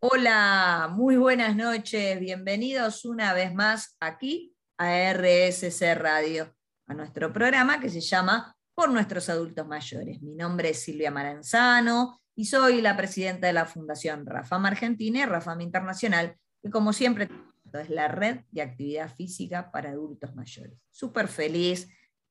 Hola, 0.00 0.90
muy 0.92 1.16
buenas 1.16 1.56
noches, 1.56 2.20
bienvenidos 2.20 3.06
una 3.06 3.32
vez 3.32 3.54
más 3.54 3.96
aquí 3.98 4.54
a 4.76 5.10
RSC 5.14 5.94
Radio, 5.94 6.54
a 6.86 6.92
nuestro 6.92 7.32
programa 7.32 7.80
que 7.80 7.88
se 7.88 8.02
llama 8.02 8.54
Por 8.74 8.90
nuestros 8.90 9.30
adultos 9.30 9.66
mayores. 9.66 10.20
Mi 10.20 10.34
nombre 10.34 10.68
es 10.68 10.82
Silvia 10.82 11.10
Maranzano 11.10 12.20
y 12.34 12.44
soy 12.44 12.82
la 12.82 12.94
presidenta 12.94 13.46
de 13.46 13.54
la 13.54 13.64
Fundación 13.64 14.26
Rafam 14.26 14.66
Argentina 14.66 15.20
y 15.20 15.24
Rafam 15.24 15.62
Internacional, 15.62 16.36
que 16.62 16.68
como 16.68 16.92
siempre 16.92 17.30
es 17.72 17.88
la 17.88 18.08
red 18.08 18.40
de 18.50 18.60
actividad 18.60 19.14
física 19.14 19.70
para 19.70 19.92
adultos 19.92 20.34
mayores. 20.34 20.78
Súper 20.90 21.26
feliz 21.26 21.88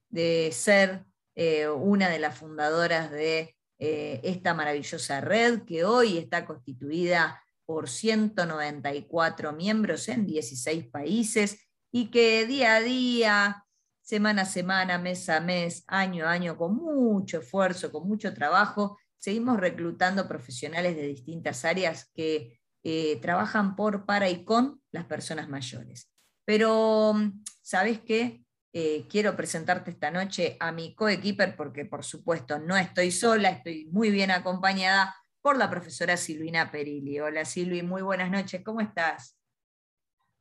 de 0.09 0.52
ser 0.52 1.04
eh, 1.34 1.68
una 1.68 2.09
de 2.09 2.20
las 2.20 2.38
fundadoras 2.38 3.09
de 3.09 3.55
eh, 3.79 4.21
esta 4.23 4.54
maravillosa 4.54 5.20
red 5.20 5.63
que 5.63 5.84
hoy 5.84 6.20
está 6.20 6.45
constituida 6.45 7.42
por 7.65 7.89
194 7.89 9.54
miembros 9.54 10.07
en 10.10 10.25
16 10.25 10.87
países 10.87 11.60
y 11.92 12.11
que 12.11 12.46
día 12.46 12.75
a 12.75 12.82
día, 12.82 13.65
semana 14.01 14.43
a 14.43 14.46
semana, 14.46 14.97
mes 14.97 15.29
a 15.29 15.39
mes, 15.39 15.83
año 15.87 16.25
a 16.25 16.32
año, 16.32 16.57
con 16.57 16.75
mucho 16.75 17.39
esfuerzo, 17.39 17.92
con 17.92 18.07
mucho 18.07 18.33
trabajo, 18.33 18.97
seguimos 19.18 19.59
reclutando 19.59 20.28
profesionales 20.28 20.96
de 20.96 21.07
distintas 21.07 21.65
áreas 21.65 22.11
que 22.14 22.59
eh, 22.83 23.20
trabajan 23.21 23.75
por, 23.75 24.06
para 24.06 24.29
y 24.29 24.45
con 24.45 24.82
las 24.92 25.06
personas 25.06 25.50
mayores. 25.50 26.11
Pero, 26.45 27.15
¿sabes 27.61 28.00
qué? 28.01 28.43
Eh, 28.73 29.07
quiero 29.09 29.36
presentarte 29.36 29.89
esta 29.89 30.11
noche 30.11 30.57
a 30.59 30.71
mi 30.71 30.93
coequiper 30.93 31.56
porque, 31.56 31.86
por 31.86 32.03
supuesto, 32.03 32.59
no 32.59 32.78
estoy 32.78 33.09
sola, 33.09 33.50
estoy 33.50 33.86
muy 33.86 34.11
bien 34.11 34.31
acompañada 34.31 35.16
por 35.45 35.58
la 35.58 35.70
profesora 35.70 36.17
Silvina 36.17 36.72
Perilli. 36.72 37.20
Hola 37.20 37.45
Silvi, 37.45 37.84
muy 37.84 38.02
buenas 38.02 38.31
noches, 38.31 38.64
¿cómo 38.64 38.82
estás? 38.82 39.38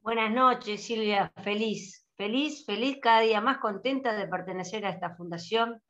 Buenas 0.00 0.32
noches 0.32 0.82
Silvia, 0.82 1.30
feliz, 1.42 2.08
feliz, 2.16 2.64
feliz, 2.64 3.00
cada 3.02 3.20
día 3.20 3.42
más 3.42 3.58
contenta 3.58 4.16
de 4.16 4.26
pertenecer 4.26 4.86
a 4.86 4.88
esta 4.88 5.14
fundación, 5.14 5.82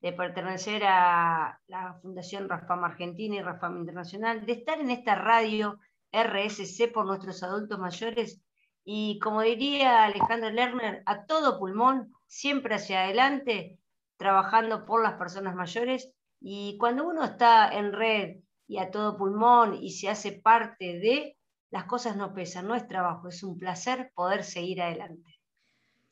de 0.00 0.14
pertenecer 0.14 0.84
a 0.86 1.60
la 1.66 1.98
Fundación 2.00 2.48
Rafam 2.48 2.82
Argentina 2.84 3.36
y 3.36 3.42
Rafam 3.42 3.76
Internacional, 3.76 4.46
de 4.46 4.52
estar 4.52 4.80
en 4.80 4.90
esta 4.90 5.16
radio 5.16 5.78
RSC 6.10 6.90
por 6.94 7.04
nuestros 7.04 7.42
adultos 7.42 7.78
mayores 7.78 8.40
y 8.86 9.18
como 9.18 9.42
diría 9.42 10.04
Alejandro 10.04 10.48
Lerner, 10.48 11.02
a 11.04 11.26
todo 11.26 11.58
pulmón, 11.58 12.10
siempre 12.26 12.76
hacia 12.76 13.02
adelante, 13.02 13.78
trabajando 14.16 14.86
por 14.86 15.02
las 15.02 15.18
personas 15.18 15.54
mayores. 15.54 16.10
Y 16.40 16.78
cuando 16.78 17.06
uno 17.06 17.22
está 17.22 17.68
en 17.68 17.92
red 17.92 18.36
y 18.72 18.78
a 18.78 18.90
todo 18.90 19.18
pulmón 19.18 19.74
y 19.82 19.90
se 19.90 20.08
hace 20.08 20.32
parte 20.32 20.98
de, 20.98 21.36
las 21.70 21.84
cosas 21.84 22.16
no 22.16 22.32
pesan, 22.32 22.66
no 22.66 22.74
es 22.74 22.88
trabajo, 22.88 23.28
es 23.28 23.42
un 23.42 23.58
placer 23.58 24.10
poder 24.14 24.44
seguir 24.44 24.80
adelante. 24.80 25.38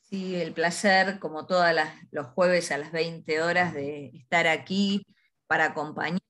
Sí, 0.02 0.36
el 0.36 0.52
placer, 0.52 1.18
como 1.18 1.46
todos 1.46 1.66
los 2.10 2.26
jueves 2.26 2.70
a 2.70 2.76
las 2.76 2.92
20 2.92 3.40
horas, 3.40 3.72
de 3.72 4.10
estar 4.14 4.46
aquí 4.46 5.06
para 5.46 5.66
acompañar, 5.66 6.20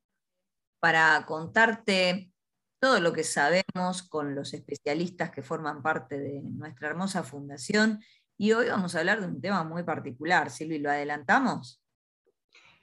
para 0.78 1.25
contarte 1.27 2.31
todo 2.78 3.00
lo 3.00 3.12
que 3.12 3.25
sabemos 3.25 4.05
con 4.09 4.37
los 4.37 4.55
especialistas 4.55 5.33
que 5.33 5.42
forman 5.42 5.83
parte 5.83 6.17
de 6.17 6.42
nuestra 6.42 6.89
hermosa 6.89 7.25
fundación. 7.25 8.00
Y 8.39 8.53
hoy 8.53 8.69
vamos 8.69 8.94
a 8.94 9.00
hablar 9.00 9.20
de 9.20 9.27
un 9.27 9.41
tema 9.41 9.65
muy 9.65 9.83
particular. 9.83 10.48
Silvi, 10.48 10.78
¿lo 10.78 10.91
adelantamos? 10.91 11.83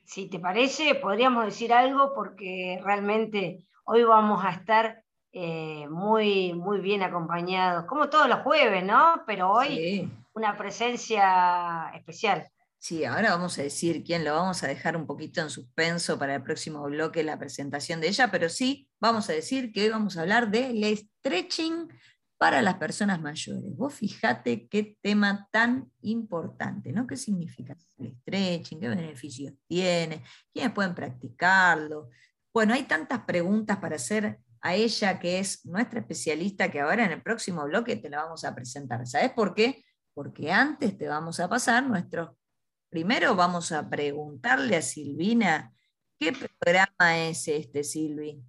Si 0.07 0.29
te 0.29 0.39
parece, 0.39 0.95
podríamos 0.95 1.43
decir 1.43 1.73
algo 1.73 2.13
porque 2.15 2.79
realmente 2.81 3.65
hoy 3.83 4.03
vamos 4.03 4.43
a 4.45 4.51
estar 4.51 5.03
eh, 5.33 5.85
muy, 5.89 6.53
muy 6.53 6.79
bien 6.79 7.03
acompañados, 7.03 7.85
como 7.87 8.09
todos 8.09 8.29
los 8.29 8.39
jueves, 8.39 8.85
¿no? 8.85 9.23
Pero 9.27 9.51
hoy 9.51 10.09
una 10.33 10.55
presencia 10.55 11.91
especial. 11.93 12.49
Sí, 12.77 13.03
ahora 13.03 13.31
vamos 13.31 13.59
a 13.59 13.63
decir 13.63 14.01
quién 14.01 14.23
lo 14.23 14.33
vamos 14.33 14.63
a 14.63 14.67
dejar 14.67 14.95
un 14.95 15.05
poquito 15.05 15.41
en 15.41 15.49
suspenso 15.49 16.17
para 16.17 16.35
el 16.35 16.43
próximo 16.43 16.83
bloque, 16.83 17.21
la 17.21 17.37
presentación 17.37 17.99
de 17.99 18.07
ella, 18.07 18.31
pero 18.31 18.47
sí 18.47 18.87
vamos 19.01 19.29
a 19.29 19.33
decir 19.33 19.73
que 19.73 19.83
hoy 19.83 19.89
vamos 19.89 20.15
a 20.15 20.21
hablar 20.21 20.49
del 20.49 20.85
stretching 20.95 21.89
para 22.37 22.61
las 22.61 22.75
personas 22.75 23.19
mayores. 23.19 23.75
Vos 23.75 23.95
fijate 23.95 24.67
qué 24.67 24.97
tema 25.01 25.47
tan 25.51 25.91
importante, 26.01 26.91
¿no? 26.91 27.07
¿Qué 27.07 27.17
significa 27.17 27.75
el 27.97 28.15
stretching? 28.17 28.79
¿Qué 28.79 28.89
beneficios 28.89 29.53
tiene? 29.67 30.23
¿Quiénes 30.53 30.71
pueden 30.71 30.93
practicarlo? 30.93 32.09
Bueno, 32.53 32.73
hay 32.73 32.83
tantas 32.83 33.21
preguntas 33.21 33.77
para 33.77 33.95
hacer 33.95 34.39
a 34.61 34.75
ella, 34.75 35.19
que 35.19 35.39
es 35.39 35.65
nuestra 35.65 35.99
especialista, 35.99 36.69
que 36.71 36.79
ahora 36.79 37.05
en 37.05 37.11
el 37.11 37.21
próximo 37.21 37.63
bloque 37.65 37.95
te 37.95 38.09
la 38.09 38.23
vamos 38.23 38.43
a 38.43 38.53
presentar. 38.53 39.05
¿Sabes 39.07 39.31
por 39.31 39.53
qué? 39.53 39.83
Porque 40.13 40.51
antes 40.51 40.97
te 40.97 41.07
vamos 41.07 41.39
a 41.39 41.49
pasar 41.49 41.85
nuestro... 41.85 42.37
Primero 42.89 43.35
vamos 43.35 43.71
a 43.73 43.89
preguntarle 43.89 44.77
a 44.77 44.81
Silvina, 44.81 45.73
¿qué 46.17 46.31
programa 46.31 47.27
es 47.27 47.47
este, 47.49 47.83
Silvi? 47.83 48.41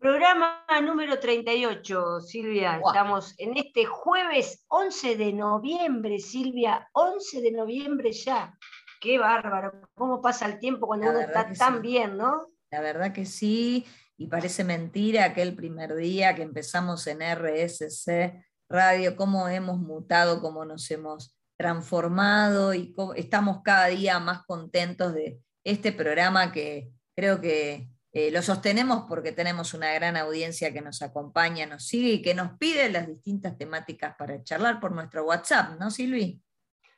Programa 0.00 0.64
número 0.82 1.18
38, 1.18 2.22
Silvia. 2.22 2.80
Estamos 2.82 3.34
en 3.36 3.54
este 3.58 3.84
jueves 3.84 4.64
11 4.68 5.14
de 5.16 5.34
noviembre, 5.34 6.18
Silvia. 6.20 6.88
11 6.94 7.42
de 7.42 7.52
noviembre 7.52 8.10
ya. 8.10 8.56
Qué 8.98 9.18
bárbaro. 9.18 9.90
¿Cómo 9.92 10.22
pasa 10.22 10.46
el 10.46 10.58
tiempo 10.58 10.86
cuando 10.86 11.10
uno 11.10 11.20
está 11.20 11.52
tan 11.52 11.82
bien, 11.82 12.16
no? 12.16 12.48
La 12.70 12.80
verdad 12.80 13.12
que 13.12 13.26
sí. 13.26 13.84
Y 14.16 14.28
parece 14.28 14.64
mentira 14.64 15.26
aquel 15.26 15.54
primer 15.54 15.94
día 15.94 16.34
que 16.34 16.44
empezamos 16.44 17.06
en 17.06 17.18
RSC 17.20 18.42
Radio, 18.70 19.16
cómo 19.16 19.48
hemos 19.48 19.78
mutado, 19.80 20.40
cómo 20.40 20.64
nos 20.64 20.90
hemos 20.90 21.36
transformado 21.58 22.72
y 22.72 22.94
estamos 23.16 23.60
cada 23.62 23.88
día 23.88 24.18
más 24.18 24.46
contentos 24.46 25.12
de 25.12 25.42
este 25.62 25.92
programa 25.92 26.52
que 26.52 26.90
creo 27.14 27.38
que 27.42 27.90
eh, 28.12 28.32
lo 28.32 28.42
sostenemos 28.42 29.04
porque 29.08 29.30
tenemos 29.30 29.72
una 29.72 29.92
gran 29.92 30.16
audiencia 30.16 30.72
que 30.72 30.80
nos 30.80 31.00
acompaña, 31.00 31.64
nos 31.66 31.86
sigue 31.86 32.14
y 32.14 32.22
que 32.22 32.34
nos 32.34 32.58
pide 32.58 32.90
las 32.90 33.06
distintas 33.06 33.56
temáticas 33.56 34.16
para 34.18 34.42
charlar 34.42 34.80
por 34.80 34.90
nuestro 34.92 35.22
WhatsApp, 35.24 35.78
¿no, 35.78 35.92
Silvi? 35.92 36.42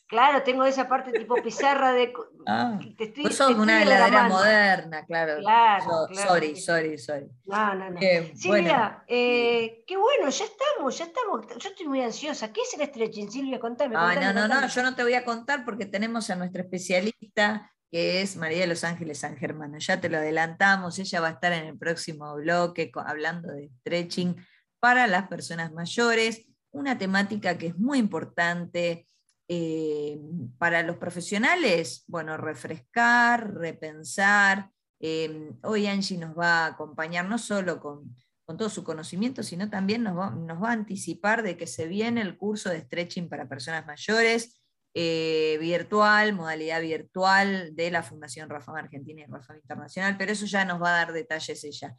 Claro, 0.10 0.42
tengo 0.42 0.66
esa 0.66 0.90
parte 0.90 1.12
tipo 1.12 1.36
pizarra 1.36 1.94
de. 1.94 2.12
Ah, 2.52 2.80
te 2.98 3.04
estoy, 3.04 3.26
vos 3.26 3.36
sos 3.36 3.52
una 3.52 3.84
heladera 3.84 4.28
moderna, 4.28 5.06
claro. 5.06 5.40
Claro, 5.40 6.08
Sorry, 6.14 6.56
sorry, 6.56 6.98
sorry. 6.98 7.30
No, 7.46 7.76
no, 7.76 7.92
no. 7.92 8.00
Silvia, 8.34 9.04
eh, 9.08 9.84
qué 9.86 9.98
bueno, 9.98 10.30
ya 10.30 10.46
estamos, 10.46 10.98
ya 10.98 11.06
estamos. 11.06 11.46
Yo 11.60 11.70
estoy 11.70 11.86
muy 11.86 12.02
ansiosa. 12.02 12.52
¿Qué 12.52 12.62
es 12.62 12.74
el 12.74 12.88
stretching, 12.88 13.30
Silvia? 13.30 13.60
Contame. 13.60 13.94
Ah, 13.96 14.16
no, 14.16 14.34
no, 14.34 14.48
no, 14.48 14.68
yo 14.68 14.82
no 14.82 14.96
te 14.96 15.04
voy 15.04 15.14
a 15.14 15.24
contar 15.24 15.64
porque 15.64 15.86
tenemos 15.86 16.28
a 16.32 16.38
nuestra 16.38 16.64
especialista 16.64 17.72
que 17.92 18.22
es 18.22 18.36
María 18.36 18.62
de 18.62 18.68
los 18.68 18.84
Ángeles 18.84 19.20
San 19.20 19.38
Germano. 19.38 19.78
Ya 19.78 20.02
te 20.02 20.10
lo 20.10 20.18
adelantamos, 20.18 20.98
ella 20.98 21.22
va 21.22 21.28
a 21.28 21.32
estar 21.32 21.54
en 21.54 21.66
el 21.66 21.78
próximo 21.78 22.36
bloque 22.36 22.90
hablando 22.96 23.52
de 23.52 23.70
stretching 23.82 24.36
para 24.80 25.06
las 25.06 25.28
personas 25.28 25.72
mayores, 25.72 26.48
una 26.72 26.98
temática 26.98 27.60
que 27.60 27.68
es 27.68 27.78
muy 27.78 28.00
importante 28.00 29.06
eh, 29.52 30.22
para 30.60 30.84
los 30.84 30.98
profesionales, 30.98 32.04
bueno, 32.06 32.38
refrescar, 32.38 33.56
repensar. 33.56 34.70
Eh, 35.00 35.54
hoy 35.64 35.88
Angie 35.88 36.20
nos 36.20 36.38
va 36.38 36.66
a 36.66 36.68
acompañar 36.68 37.28
no 37.28 37.40
solo 37.40 37.80
con, 37.80 38.16
todo 38.46 38.70
su 38.70 38.84
conocimiento, 38.84 39.42
sino 39.42 39.68
también 39.68 40.04
nos 40.04 40.16
va, 40.16 40.30
nos 40.30 40.62
va, 40.62 40.70
a 40.70 40.74
anticipar 40.74 41.42
de 41.42 41.58
que 41.58 41.66
se 41.66 41.88
viene 41.88 42.22
el 42.22 42.38
curso 42.38 42.70
de 42.70 42.82
stretching 42.82 43.28
para 43.28 43.50
personas 43.50 43.88
mayores, 43.88 44.62
eh, 44.94 45.58
virtual, 45.60 46.34
modalidad 46.34 46.82
virtual 46.82 47.76
de 47.76 47.90
la 47.90 48.04
Fundación 48.04 48.50
Rafa 48.50 48.72
Argentina 48.78 49.22
y 49.22 49.32
Rafa 49.32 49.56
Internacional, 49.56 50.16
pero 50.18 50.32
eso 50.32 50.46
ya 50.46 50.64
nos 50.64 50.80
va 50.80 50.90
a 50.90 51.06
dar 51.06 51.14
detalles 51.14 51.64
ella. 51.64 51.96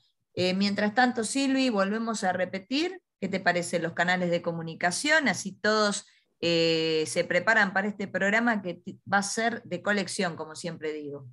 mientras 0.55 0.95
tanto, 0.95 1.25
Silvi, 1.25 1.69
volvemos 1.69 2.23
a 2.23 2.33
repetir, 2.33 3.01
¿qué 3.21 3.29
te 3.29 3.41
parecen 3.41 3.83
los 3.83 3.93
canales 3.93 4.31
de 4.31 4.41
comunicación? 4.41 5.27
Así 5.27 5.59
todos 5.61 6.07
eh, 6.41 7.05
se 7.07 7.25
preparan 7.25 7.75
para 7.75 7.89
este 7.89 8.09
programa 8.09 8.63
que 8.63 8.83
va 9.13 9.19
a 9.19 9.23
ser 9.23 9.63
de 9.65 9.83
colección, 9.83 10.37
como 10.37 10.55
siempre 10.55 10.93
digo. 10.93 11.27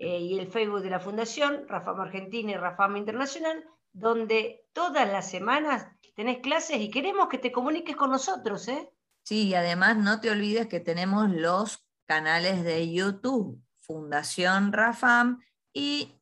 Eh, 0.00 0.18
y 0.18 0.38
el 0.38 0.46
Facebook 0.48 0.82
de 0.82 0.90
la 0.90 1.00
Fundación, 1.00 1.66
Rafam 1.66 2.00
Argentina 2.00 2.52
y 2.52 2.56
Rafam 2.56 2.96
Internacional, 2.96 3.64
donde 3.92 4.64
todas 4.72 5.08
las 5.08 5.28
semanas 5.28 5.88
tenés 6.14 6.38
clases 6.38 6.80
y 6.80 6.90
queremos 6.90 7.28
que 7.28 7.38
te 7.38 7.50
comuniques 7.50 7.96
con 7.96 8.10
nosotros. 8.10 8.68
¿eh? 8.68 8.90
Sí, 9.24 9.48
y 9.48 9.54
además 9.54 9.96
no 9.96 10.20
te 10.20 10.30
olvides 10.30 10.68
que 10.68 10.80
tenemos 10.80 11.30
los 11.30 11.84
canales 12.06 12.64
de 12.64 12.92
YouTube, 12.92 13.60
Fundación 13.80 14.72
Rafam 14.72 15.40
y 15.72 16.14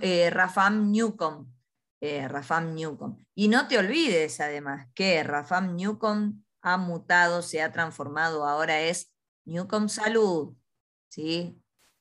eh, 0.00 0.30
Rafam 0.30 0.90
Newcom. 0.90 1.50
Eh, 2.00 2.28
Rafam 2.28 2.74
Newcom. 2.74 3.24
Y 3.34 3.48
no 3.48 3.66
te 3.66 3.78
olvides 3.78 4.40
además 4.40 4.88
que 4.94 5.22
Rafam 5.22 5.74
Newcom 5.74 6.42
ha 6.60 6.76
mutado, 6.76 7.42
se 7.42 7.62
ha 7.62 7.72
transformado, 7.72 8.46
ahora 8.46 8.80
es 8.80 9.14
Newcom 9.44 9.88
Salud. 9.88 10.54
¿sí? 11.08 11.60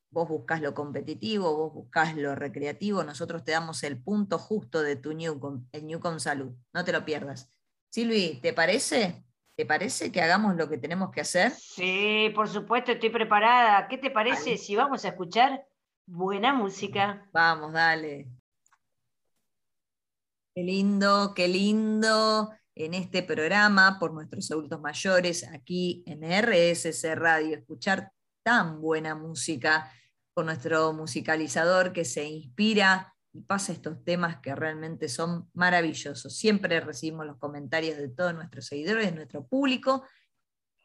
Vos 0.10 0.28
buscas 0.28 0.62
lo 0.62 0.74
competitivo, 0.74 1.56
vos 1.56 1.74
buscas 1.74 2.16
lo 2.16 2.36
recreativo, 2.36 3.04
nosotros 3.04 3.44
te 3.44 3.52
damos 3.52 3.84
el 3.84 4.02
punto 4.02 4.38
justo 4.38 4.82
de 4.82 4.96
tu 4.96 5.14
Newcom, 5.14 5.68
el 5.72 5.88
Newcom 5.88 6.20
Salud. 6.20 6.54
No 6.74 6.84
te 6.84 6.92
lo 6.92 7.06
pierdas. 7.06 7.52
Silvi, 7.90 8.40
¿te 8.42 8.54
parece? 8.54 9.24
¿Te 9.56 9.66
parece 9.66 10.12
que 10.12 10.22
hagamos 10.22 10.56
lo 10.56 10.68
que 10.68 10.78
tenemos 10.78 11.12
que 11.12 11.22
hacer? 11.22 11.52
Sí, 11.52 12.32
por 12.36 12.48
supuesto, 12.48 12.92
estoy 12.92 13.10
preparada. 13.10 13.88
¿Qué 13.88 13.98
te 13.98 14.10
parece 14.10 14.58
si 14.58 14.76
vamos 14.76 15.06
a 15.06 15.10
escuchar 15.10 15.64
buena 16.06 16.54
música? 16.54 17.28
Vamos, 17.34 17.74
dale. 17.74 18.30
Qué 20.56 20.64
lindo, 20.64 21.34
qué 21.36 21.48
lindo 21.48 22.52
en 22.76 22.94
este 22.94 23.24
programa 23.24 23.98
por 24.00 24.14
nuestros 24.14 24.50
adultos 24.52 24.82
mayores 24.82 25.48
aquí 25.48 26.04
en 26.06 26.24
RSC 26.24 27.16
Radio, 27.16 27.56
escuchar 27.56 28.12
tan 28.44 28.82
buena 28.82 29.16
música 29.16 29.92
con 30.34 30.48
nuestro 30.48 30.94
musicalizador 30.94 31.94
que 31.94 32.06
se 32.06 32.26
inspira 32.26 33.14
y 33.32 33.42
pasa 33.42 33.74
estos 33.74 34.04
temas 34.04 34.38
que 34.42 34.54
realmente 34.54 35.10
son 35.10 35.50
maravillosos. 35.54 36.38
Siempre 36.38 36.80
recibimos 36.80 37.26
los 37.26 37.38
comentarios 37.38 37.98
de 37.98 38.10
todos 38.10 38.34
nuestros 38.34 38.68
seguidores, 38.68 39.08
de 39.08 39.16
nuestro 39.16 39.48
público. 39.48 40.06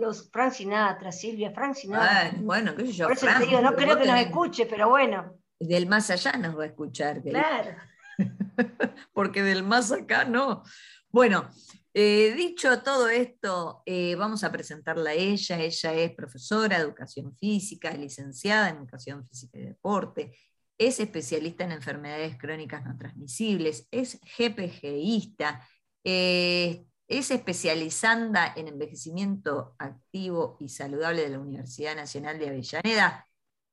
los, 0.00 0.30
Frank 0.30 0.52
Sinatra, 0.52 1.12
Silvia, 1.12 1.52
Frank 1.52 1.74
Sinatra. 1.74 2.32
bueno, 2.40 2.74
qué 2.74 2.86
sé 2.86 2.92
yo. 2.92 3.08
Por 3.08 3.12
eso 3.12 3.26
te 3.26 3.44
digo, 3.44 3.60
no 3.60 3.76
creo 3.76 3.98
que 3.98 4.06
nos 4.06 4.18
escuche, 4.18 4.64
pero 4.64 4.88
bueno. 4.88 5.38
Del 5.60 5.86
más 5.86 6.08
allá 6.08 6.32
nos 6.38 6.58
va 6.58 6.62
a 6.62 6.66
escuchar. 6.68 7.20
Claro. 7.20 7.76
Porque 9.12 9.42
del 9.42 9.64
más 9.64 9.92
acá 9.92 10.24
no. 10.24 10.62
Bueno, 11.10 11.50
eh, 11.92 12.32
dicho 12.34 12.82
todo 12.82 13.10
esto, 13.10 13.82
eh, 13.84 14.14
vamos 14.14 14.44
a 14.44 14.50
presentarla 14.50 15.10
a 15.10 15.12
ella. 15.12 15.60
Ella 15.60 15.92
es 15.92 16.14
profesora 16.14 16.78
de 16.78 16.84
educación 16.84 17.36
física, 17.36 17.90
es 17.90 17.98
licenciada 17.98 18.70
en 18.70 18.78
educación 18.78 19.28
física 19.28 19.58
y 19.58 19.64
deporte, 19.66 20.34
es 20.78 21.00
especialista 21.00 21.64
en 21.64 21.72
enfermedades 21.72 22.36
crónicas 22.38 22.84
no 22.84 22.96
transmisibles, 22.96 23.88
es 23.90 24.20
GPGista, 24.36 25.66
eh, 26.04 26.84
es 27.08 27.30
especializada 27.30 28.52
en 28.56 28.68
envejecimiento 28.68 29.74
activo 29.78 30.56
y 30.60 30.68
saludable 30.68 31.22
de 31.22 31.30
la 31.30 31.40
Universidad 31.40 31.94
Nacional 31.94 32.38
de 32.38 32.48
Avellaneda. 32.48 33.26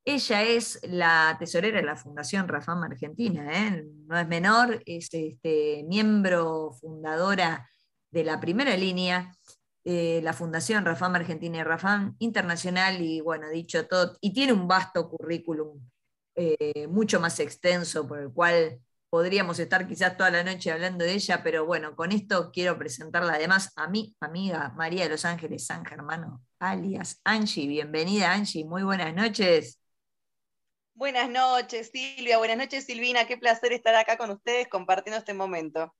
Ella 0.05 0.43
es 0.43 0.79
la 0.83 1.35
tesorera 1.39 1.79
de 1.79 1.85
la 1.85 1.95
Fundación 1.95 2.47
Rafam 2.47 2.83
Argentina, 2.83 3.45
no 4.07 4.17
es 4.17 4.27
menor, 4.27 4.81
es 4.85 5.09
este, 5.13 5.83
miembro 5.87 6.71
fundadora 6.73 7.69
de 8.11 8.23
la 8.23 8.39
primera 8.39 8.75
línea, 8.75 9.35
eh, 9.83 10.19
la 10.23 10.33
Fundación 10.33 10.83
Rafam 10.85 11.15
Argentina 11.15 11.59
y 11.59 11.63
Rafam 11.63 12.15
Internacional, 12.19 13.01
y 13.01 13.21
bueno, 13.21 13.49
dicho 13.49 13.87
todo, 13.87 14.17
y 14.19 14.33
tiene 14.33 14.53
un 14.53 14.67
vasto 14.67 15.09
currículum 15.09 15.79
eh, 16.41 16.87
mucho 16.87 17.19
más 17.19 17.37
extenso 17.41 18.07
por 18.07 18.19
el 18.19 18.31
cual 18.31 18.79
podríamos 19.09 19.59
estar 19.59 19.85
quizás 19.85 20.15
toda 20.15 20.31
la 20.31 20.41
noche 20.41 20.71
hablando 20.71 21.03
de 21.03 21.11
ella, 21.13 21.43
pero 21.43 21.65
bueno, 21.65 21.97
con 21.97 22.13
esto 22.13 22.49
quiero 22.53 22.77
presentarla 22.77 23.33
además 23.33 23.73
a 23.75 23.89
mi 23.89 24.15
amiga 24.21 24.69
María 24.77 25.03
de 25.03 25.09
los 25.09 25.25
Ángeles 25.25 25.65
San 25.65 25.83
Germano, 25.83 26.41
alias 26.59 27.19
Angie. 27.25 27.67
Bienvenida 27.67 28.31
Angie, 28.31 28.63
muy 28.63 28.83
buenas 28.83 29.13
noches. 29.13 29.81
Buenas 30.93 31.29
noches 31.29 31.91
Silvia, 31.91 32.37
buenas 32.37 32.55
noches 32.55 32.85
Silvina, 32.85 33.27
qué 33.27 33.37
placer 33.37 33.73
estar 33.73 33.95
acá 33.95 34.17
con 34.17 34.29
ustedes 34.29 34.69
compartiendo 34.69 35.17
este 35.17 35.33
momento. 35.33 35.93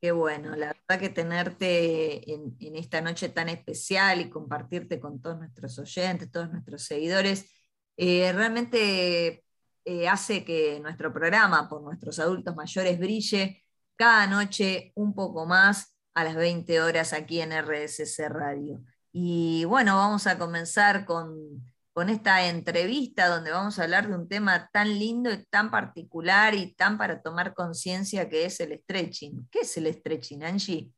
Qué 0.00 0.10
bueno, 0.10 0.56
la 0.56 0.74
verdad 0.74 1.00
que 1.00 1.08
tenerte 1.08 2.32
en, 2.32 2.56
esta 2.74 3.00
noche 3.00 3.28
tan 3.28 3.48
especial 3.48 4.20
y 4.20 4.28
compartirte 4.28 4.98
con 4.98 5.22
todos 5.22 5.38
nuestros 5.38 5.78
oyentes, 5.78 6.32
todos 6.32 6.50
nuestros 6.50 6.82
seguidores, 6.82 7.48
eh, 7.96 8.32
realmente 8.32 9.44
eh, 9.88 10.08
hace 10.08 10.44
que 10.44 10.80
nuestro 10.80 11.12
programa 11.12 11.68
por 11.68 11.82
nuestros 11.82 12.18
adultos 12.18 12.54
mayores 12.54 12.98
brille 12.98 13.64
cada 13.96 14.26
noche 14.26 14.92
un 14.94 15.14
poco 15.14 15.46
más 15.46 15.96
a 16.14 16.24
las 16.24 16.36
20 16.36 16.80
horas 16.80 17.12
aquí 17.12 17.40
en 17.40 17.52
RSC 17.52 18.28
Radio. 18.28 18.80
Y 19.12 19.64
bueno, 19.64 19.96
vamos 19.96 20.26
a 20.26 20.38
comenzar 20.38 21.04
con 21.04 21.62
con 21.98 22.10
esta 22.10 22.46
entrevista 22.46 23.26
donde 23.26 23.50
vamos 23.50 23.76
a 23.76 23.82
hablar 23.82 24.06
de 24.06 24.14
un 24.14 24.28
tema 24.28 24.70
tan 24.72 25.00
lindo 25.00 25.32
y 25.32 25.44
tan 25.46 25.68
particular 25.68 26.54
y 26.54 26.72
tan 26.76 26.96
para 26.96 27.20
tomar 27.20 27.54
conciencia 27.54 28.28
que 28.28 28.44
es 28.44 28.60
el 28.60 28.80
stretching. 28.80 29.48
¿Qué 29.50 29.62
es 29.62 29.76
el 29.78 29.92
stretching, 29.92 30.44
Angie? 30.44 30.92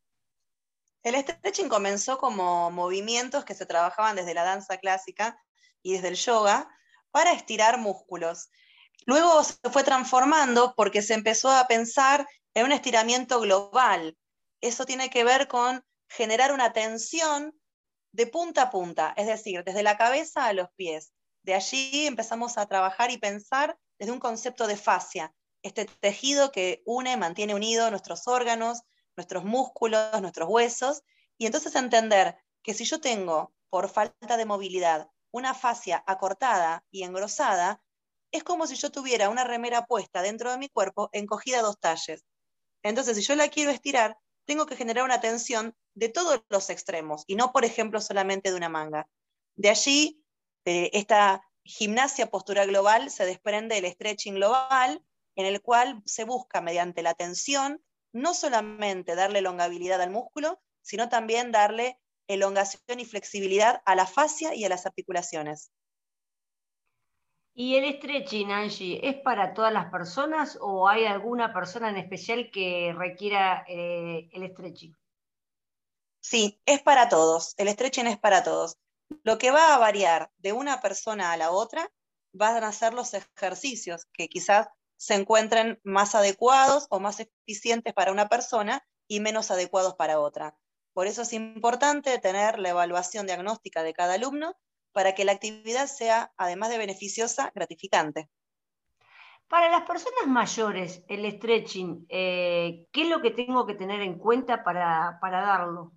El 1.03 1.15
stretching 1.15 1.71
comenzó 1.71 2.19
como 2.19 2.71
movimientos 2.71 3.47
que 3.47 3.55
se 3.55 3.65
trabajaban 3.65 4.15
desde 4.15 4.35
la 4.35 4.45
danza 4.45 4.77
clásica 4.77 5.43
y 5.83 5.95
desde 5.95 6.09
el 6.09 6.17
yoga 6.17 6.69
para 7.11 7.33
estirar 7.33 7.79
músculos. 7.79 8.51
Luego 9.07 9.43
se 9.43 9.57
fue 9.71 9.83
transformando 9.85 10.75
porque 10.77 11.03
se 11.03 11.15
empezó 11.15 11.51
a 11.51 11.67
pensar 11.67 12.27
en 12.55 12.67
un 12.67 12.73
estiramiento 12.73 13.41
global. 13.41 14.17
Eso 14.61 14.85
tiene 14.85 15.11
que 15.11 15.25
ver 15.25 15.49
con 15.49 15.85
generar 16.09 16.53
una 16.53 16.73
tensión 16.73 17.59
de 18.13 18.27
punta 18.27 18.63
a 18.63 18.71
punta, 18.71 19.15
es 19.17 19.27
decir, 19.27 19.65
desde 19.65 19.83
la 19.83 19.97
cabeza 19.97 20.47
a 20.47 20.53
los 20.53 20.69
pies. 20.77 21.13
De 21.43 21.55
allí 21.55 22.07
empezamos 22.07 22.59
a 22.59 22.67
trabajar 22.67 23.11
y 23.11 23.19
pensar 23.19 23.79
desde 23.99 24.13
un 24.13 24.21
concepto 24.21 24.67
de 24.67 24.77
fascia, 24.77 25.35
este 25.63 25.85
tejido 25.85 26.53
que 26.53 26.83
une, 26.85 27.17
mantiene 27.17 27.55
unidos 27.55 27.91
nuestros 27.91 28.27
órganos, 28.27 28.83
nuestros 29.17 29.45
músculos, 29.45 30.21
nuestros 30.21 30.49
huesos, 30.49 31.03
y 31.39 31.47
entonces 31.47 31.75
entender 31.75 32.37
que 32.63 32.75
si 32.75 32.85
yo 32.85 33.01
tengo, 33.01 33.53
por 33.69 33.89
falta 33.89 34.37
de 34.37 34.45
movilidad, 34.45 35.11
una 35.31 35.55
fascia 35.55 36.03
acortada 36.07 36.85
y 36.91 37.05
engrosada, 37.05 37.83
es 38.33 38.45
como 38.45 38.67
si 38.67 38.77
yo 38.77 38.91
tuviera 38.91 39.29
una 39.29 39.45
remera 39.45 39.87
puesta 39.87 40.23
dentro 40.23 40.51
de 40.51 40.59
mi 40.59 40.69
cuerpo 40.69 41.11
encogida 41.13 41.61
a 41.61 41.63
dos 41.63 41.79
talles. 41.79 42.25
Entonces, 42.83 43.17
si 43.17 43.23
yo 43.23 43.35
la 43.37 43.49
quiero 43.49 43.71
estirar, 43.71 44.17
tengo 44.47 44.67
que 44.67 44.77
generar 44.77 45.05
una 45.05 45.21
tensión 45.21 45.75
de 45.95 46.09
todos 46.09 46.43
los 46.49 46.71
extremos 46.71 47.25
y 47.27 47.37
no, 47.37 47.53
por 47.53 47.65
ejemplo, 47.65 48.01
solamente 48.01 48.51
de 48.51 48.57
una 48.57 48.69
manga. 48.69 49.09
De 49.57 49.71
allí, 49.71 50.25
de 50.65 50.91
esta 50.93 51.43
gimnasia 51.65 52.31
postural 52.31 52.69
global, 52.69 53.11
se 53.11 53.27
desprende 53.27 53.79
el 53.79 53.91
stretching 53.93 54.35
global, 54.35 55.05
en 55.37 55.47
el 55.47 55.61
cual 55.61 56.03
se 56.05 56.25
busca 56.25 56.61
mediante 56.61 57.03
la 57.03 57.15
tensión 57.15 57.83
no 58.13 58.35
solamente 58.35 59.15
darle 59.15 59.41
longabilidad 59.41 60.01
al 60.01 60.11
músculo, 60.11 60.61
sino 60.83 61.09
también 61.09 61.53
darle 61.53 61.99
elongación 62.27 62.99
y 62.99 63.05
flexibilidad 63.05 63.83
a 63.85 63.95
la 63.95 64.07
fascia 64.07 64.55
y 64.55 64.65
a 64.65 64.69
las 64.69 64.87
articulaciones. 64.87 65.71
¿Y 67.55 67.77
el 67.77 67.97
stretching, 67.97 68.53
Angie, 68.53 69.01
es 69.03 69.17
para 69.23 69.55
todas 69.55 69.73
las 69.73 69.91
personas 69.91 70.57
o 70.61 70.89
hay 70.89 71.05
alguna 71.05 71.53
persona 71.53 71.91
en 71.91 71.97
especial 71.97 72.51
que 72.51 72.95
requiera 72.97 73.65
eh, 73.69 74.29
el 74.33 74.51
stretching? 74.53 74.97
Sí, 76.21 76.61
es 76.65 76.83
para 76.83 77.09
todos. 77.09 77.55
El 77.57 77.69
stretching 77.69 78.07
es 78.07 78.19
para 78.19 78.45
todos. 78.45 78.79
Lo 79.25 79.39
que 79.39 79.51
va 79.51 79.75
a 79.75 79.79
variar 79.79 80.31
de 80.39 80.53
una 80.53 80.81
persona 80.81 81.33
a 81.33 81.37
la 81.37 81.51
otra 81.51 81.91
van 82.33 82.63
a 82.63 82.73
ser 82.73 82.95
los 82.95 83.15
ejercicios 83.15 84.07
que 84.13 84.29
quizás 84.29 84.69
se 84.97 85.15
encuentren 85.15 85.81
más 85.83 86.15
adecuados 86.15 86.87
o 86.91 87.01
más 87.01 87.21
eficientes 87.21 87.95
para 87.95 88.13
una 88.13 88.29
persona 88.29 88.87
y 89.09 89.21
menos 89.21 89.51
adecuados 89.51 89.95
para 89.95 90.21
otra. 90.21 90.57
Por 90.93 91.07
eso 91.07 91.23
es 91.23 91.33
importante 91.33 92.19
tener 92.19 92.59
la 92.59 92.71
evaluación 92.71 93.27
diagnóstica 93.27 93.83
de 93.83 93.95
cada 93.95 94.15
alumno 94.15 94.57
para 94.93 95.15
que 95.15 95.25
la 95.25 95.33
actividad 95.33 95.87
sea, 95.87 96.33
además 96.37 96.71
de 96.71 96.79
beneficiosa, 96.79 97.53
gratificante. 97.55 98.29
Para 99.49 99.69
las 99.69 99.83
personas 99.83 100.27
mayores, 100.27 101.03
el 101.09 101.31
stretching, 101.33 102.07
eh, 102.09 102.87
¿qué 102.93 103.03
es 103.03 103.09
lo 103.09 103.21
que 103.21 103.33
tengo 103.33 103.67
que 103.67 103.75
tener 103.75 104.01
en 104.01 104.19
cuenta 104.19 104.63
para, 104.63 105.19
para 105.21 105.41
darlo? 105.41 105.93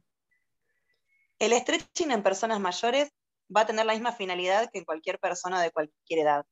El 1.37 1.53
stretching 1.53 2.11
en 2.11 2.23
personas 2.23 2.59
mayores 2.59 3.11
va 3.55 3.61
a 3.61 3.65
tener 3.65 3.85
la 3.85 3.93
misma 3.93 4.11
finalidad 4.11 4.69
que 4.71 4.79
en 4.79 4.85
cualquier 4.85 5.19
persona 5.19 5.61
de 5.61 5.71
cualquier 5.71 6.19
edad. 6.19 6.45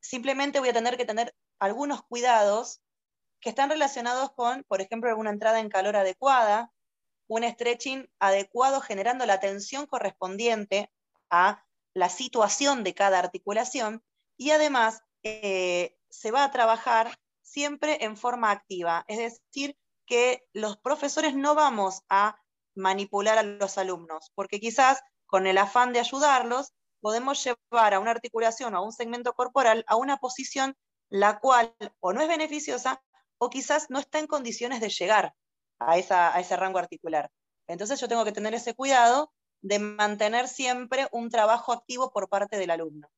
Simplemente 0.00 0.58
voy 0.60 0.70
a 0.70 0.72
tener 0.72 0.96
que 0.96 1.04
tener 1.04 1.34
algunos 1.60 2.02
cuidados 2.02 2.80
que 3.40 3.50
están 3.50 3.70
relacionados 3.70 4.32
con, 4.32 4.64
por 4.64 4.80
ejemplo, 4.80 5.08
alguna 5.08 5.30
entrada 5.30 5.60
en 5.60 5.68
calor 5.68 5.96
adecuada, 5.96 6.72
un 7.28 7.44
stretching 7.44 8.10
adecuado 8.18 8.80
generando 8.80 9.24
la 9.24 9.40
tensión 9.40 9.86
correspondiente 9.86 10.90
a 11.30 11.64
la 11.94 12.08
situación 12.08 12.84
de 12.84 12.94
cada 12.94 13.18
articulación 13.18 14.02
y 14.36 14.50
además 14.50 15.02
eh, 15.22 15.96
se 16.08 16.30
va 16.30 16.44
a 16.44 16.50
trabajar 16.50 17.18
siempre 17.42 18.04
en 18.04 18.16
forma 18.16 18.50
activa, 18.50 19.04
es 19.08 19.18
decir, 19.18 19.76
que 20.06 20.44
los 20.52 20.76
profesores 20.76 21.34
no 21.34 21.54
vamos 21.54 22.02
a 22.08 22.36
manipular 22.74 23.38
a 23.38 23.42
los 23.42 23.78
alumnos, 23.78 24.30
porque 24.34 24.60
quizás 24.60 25.00
con 25.26 25.46
el 25.46 25.58
afán 25.58 25.92
de 25.92 26.00
ayudarlos 26.00 26.72
podemos 27.00 27.42
llevar 27.44 27.94
a 27.94 27.98
una 27.98 28.10
articulación 28.10 28.74
o 28.74 28.78
a 28.78 28.82
un 28.82 28.92
segmento 28.92 29.32
corporal 29.32 29.84
a 29.86 29.96
una 29.96 30.18
posición 30.18 30.76
la 31.08 31.40
cual 31.40 31.74
o 32.00 32.12
no 32.12 32.20
es 32.20 32.28
beneficiosa 32.28 33.02
o 33.38 33.50
quizás 33.50 33.90
no 33.90 33.98
está 33.98 34.18
en 34.18 34.26
condiciones 34.26 34.80
de 34.80 34.90
llegar 34.90 35.34
a, 35.78 35.92
a 35.92 36.40
ese 36.40 36.56
rango 36.56 36.78
articular. 36.78 37.30
Entonces 37.66 38.00
yo 38.00 38.08
tengo 38.08 38.24
que 38.24 38.32
tener 38.32 38.54
ese 38.54 38.74
cuidado 38.74 39.32
de 39.62 39.78
mantener 39.78 40.48
siempre 40.48 41.08
un 41.12 41.30
trabajo 41.30 41.72
activo 41.72 42.12
por 42.12 42.28
parte 42.28 42.56
del 42.56 42.70
alumno. 42.70 43.10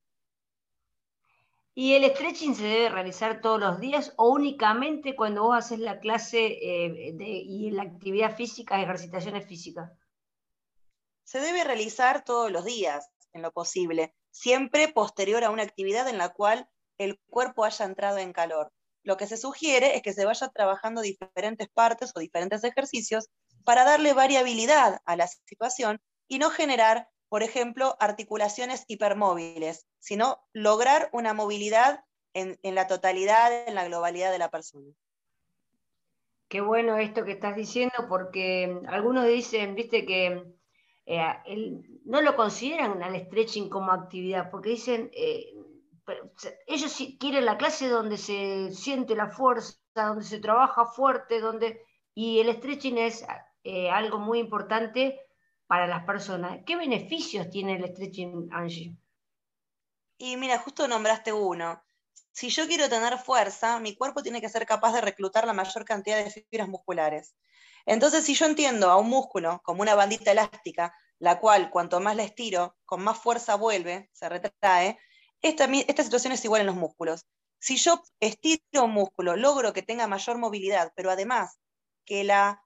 ¿Y 1.74 1.94
el 1.94 2.04
stretching 2.10 2.54
se 2.54 2.64
debe 2.64 2.88
realizar 2.90 3.40
todos 3.40 3.58
los 3.58 3.80
días 3.80 4.12
o 4.18 4.28
únicamente 4.28 5.16
cuando 5.16 5.44
vos 5.44 5.56
haces 5.56 5.78
la 5.78 6.00
clase 6.00 6.46
eh, 6.46 7.16
y 7.18 7.70
la 7.70 7.84
actividad 7.84 8.36
física, 8.36 8.82
ejercitaciones 8.82 9.46
físicas? 9.46 9.90
Se 11.24 11.40
debe 11.40 11.64
realizar 11.64 12.24
todos 12.24 12.52
los 12.52 12.66
días, 12.66 13.08
en 13.32 13.40
lo 13.40 13.52
posible, 13.52 14.14
siempre 14.30 14.88
posterior 14.88 15.44
a 15.44 15.50
una 15.50 15.62
actividad 15.62 16.06
en 16.08 16.18
la 16.18 16.28
cual 16.28 16.68
el 16.98 17.18
cuerpo 17.30 17.64
haya 17.64 17.86
entrado 17.86 18.18
en 18.18 18.34
calor. 18.34 18.70
Lo 19.02 19.16
que 19.16 19.26
se 19.26 19.38
sugiere 19.38 19.96
es 19.96 20.02
que 20.02 20.12
se 20.12 20.26
vaya 20.26 20.48
trabajando 20.48 21.00
diferentes 21.00 21.68
partes 21.70 22.12
o 22.14 22.20
diferentes 22.20 22.62
ejercicios 22.64 23.30
para 23.64 23.84
darle 23.84 24.12
variabilidad 24.12 25.00
a 25.06 25.16
la 25.16 25.26
situación 25.26 26.02
y 26.28 26.38
no 26.38 26.50
generar, 26.50 27.08
por 27.28 27.42
ejemplo, 27.42 27.96
articulaciones 28.00 28.84
hipermóviles, 28.88 29.86
sino 29.98 30.40
lograr 30.52 31.08
una 31.12 31.34
movilidad 31.34 32.04
en, 32.34 32.58
la 32.62 32.86
totalidad, 32.86 33.68
en 33.68 33.74
la 33.74 33.84
globalidad 33.86 34.32
de 34.32 34.38
la 34.38 34.50
persona. 34.50 34.90
Qué 36.48 36.60
bueno 36.60 36.98
esto 36.98 37.24
que 37.24 37.32
estás 37.32 37.56
diciendo, 37.56 38.06
porque 38.08 38.80
algunos 38.88 39.26
dicen, 39.26 39.74
viste, 39.74 40.04
que 40.04 40.44
eh, 41.06 41.82
no 42.04 42.20
lo 42.20 42.36
consideran 42.36 43.02
al 43.02 43.16
stretching 43.26 43.68
como 43.68 43.92
actividad, 43.92 44.50
porque 44.50 44.70
dicen, 44.70 45.10
eh, 45.14 45.54
ellos 46.66 46.96
quieren 47.18 47.44
la 47.44 47.56
clase 47.56 47.88
donde 47.88 48.18
se 48.18 48.72
siente 48.72 49.14
la 49.14 49.28
fuerza, 49.28 49.78
donde 49.94 50.24
se 50.24 50.40
trabaja 50.40 50.86
fuerte, 50.86 51.40
donde 51.40 51.82
y 52.14 52.40
el 52.40 52.54
stretching 52.56 52.98
es 52.98 53.26
eh, 53.64 53.90
algo 53.90 54.18
muy 54.18 54.38
importante 54.38 55.18
para 55.72 55.86
las 55.86 56.04
personas. 56.04 56.58
¿Qué 56.66 56.76
beneficios 56.76 57.48
tiene 57.48 57.76
el 57.76 57.88
stretching, 57.88 58.50
Angie? 58.52 58.94
Y 60.18 60.36
mira, 60.36 60.58
justo 60.58 60.86
nombraste 60.86 61.32
uno. 61.32 61.82
Si 62.30 62.50
yo 62.50 62.66
quiero 62.66 62.90
tener 62.90 63.16
fuerza, 63.16 63.80
mi 63.80 63.96
cuerpo 63.96 64.22
tiene 64.22 64.42
que 64.42 64.50
ser 64.50 64.66
capaz 64.66 64.92
de 64.92 65.00
reclutar 65.00 65.46
la 65.46 65.54
mayor 65.54 65.86
cantidad 65.86 66.22
de 66.22 66.30
fibras 66.30 66.68
musculares. 66.68 67.36
Entonces, 67.86 68.22
si 68.26 68.34
yo 68.34 68.44
entiendo 68.44 68.90
a 68.90 68.98
un 68.98 69.08
músculo 69.08 69.62
como 69.64 69.80
una 69.80 69.94
bandita 69.94 70.32
elástica, 70.32 70.94
la 71.18 71.40
cual 71.40 71.70
cuanto 71.70 72.00
más 72.00 72.16
la 72.16 72.24
estiro, 72.24 72.76
con 72.84 73.02
más 73.02 73.16
fuerza 73.16 73.54
vuelve, 73.54 74.10
se 74.12 74.28
retrae, 74.28 74.98
esta, 75.40 75.64
esta 75.64 76.02
situación 76.02 76.34
es 76.34 76.44
igual 76.44 76.60
en 76.60 76.66
los 76.66 76.76
músculos. 76.76 77.24
Si 77.58 77.78
yo 77.78 78.02
estiro 78.20 78.84
un 78.84 78.90
músculo, 78.90 79.36
logro 79.36 79.72
que 79.72 79.80
tenga 79.80 80.06
mayor 80.06 80.36
movilidad, 80.36 80.92
pero 80.94 81.10
además 81.10 81.58
que 82.04 82.24
la 82.24 82.62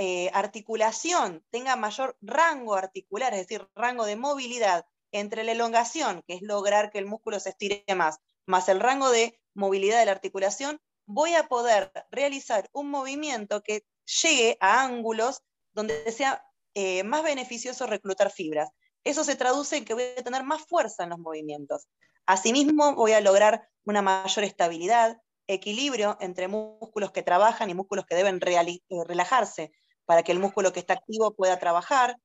eh, 0.00 0.30
articulación 0.32 1.44
tenga 1.50 1.74
mayor 1.74 2.16
rango 2.20 2.76
articular, 2.76 3.34
es 3.34 3.40
decir, 3.40 3.68
rango 3.74 4.06
de 4.06 4.14
movilidad 4.14 4.86
entre 5.10 5.42
la 5.42 5.52
elongación, 5.52 6.22
que 6.24 6.34
es 6.34 6.42
lograr 6.42 6.92
que 6.92 6.98
el 6.98 7.06
músculo 7.06 7.40
se 7.40 7.48
estire 7.48 7.84
más, 7.96 8.18
más 8.46 8.68
el 8.68 8.78
rango 8.78 9.10
de 9.10 9.40
movilidad 9.54 9.98
de 9.98 10.06
la 10.06 10.12
articulación, 10.12 10.80
voy 11.04 11.34
a 11.34 11.48
poder 11.48 11.90
realizar 12.12 12.70
un 12.72 12.90
movimiento 12.90 13.60
que 13.62 13.82
llegue 14.22 14.56
a 14.60 14.84
ángulos 14.84 15.42
donde 15.72 16.12
sea 16.12 16.44
eh, 16.74 17.02
más 17.02 17.24
beneficioso 17.24 17.88
reclutar 17.88 18.30
fibras. 18.30 18.70
Eso 19.02 19.24
se 19.24 19.34
traduce 19.34 19.78
en 19.78 19.84
que 19.84 19.94
voy 19.94 20.04
a 20.16 20.22
tener 20.22 20.44
más 20.44 20.62
fuerza 20.62 21.02
en 21.02 21.10
los 21.10 21.18
movimientos. 21.18 21.88
Asimismo, 22.24 22.94
voy 22.94 23.14
a 23.14 23.20
lograr 23.20 23.68
una 23.84 24.02
mayor 24.02 24.44
estabilidad, 24.44 25.20
equilibrio 25.48 26.16
entre 26.20 26.46
músculos 26.46 27.10
que 27.10 27.22
trabajan 27.22 27.68
y 27.68 27.74
músculos 27.74 28.06
que 28.06 28.14
deben 28.14 28.38
eh, 28.46 28.80
relajarse 29.04 29.72
para 30.08 30.22
que 30.22 30.32
el 30.32 30.38
músculo 30.38 30.72
que 30.72 30.80
está 30.80 30.94
activo 30.94 31.34
pueda 31.34 31.58
trabajar, 31.58 32.18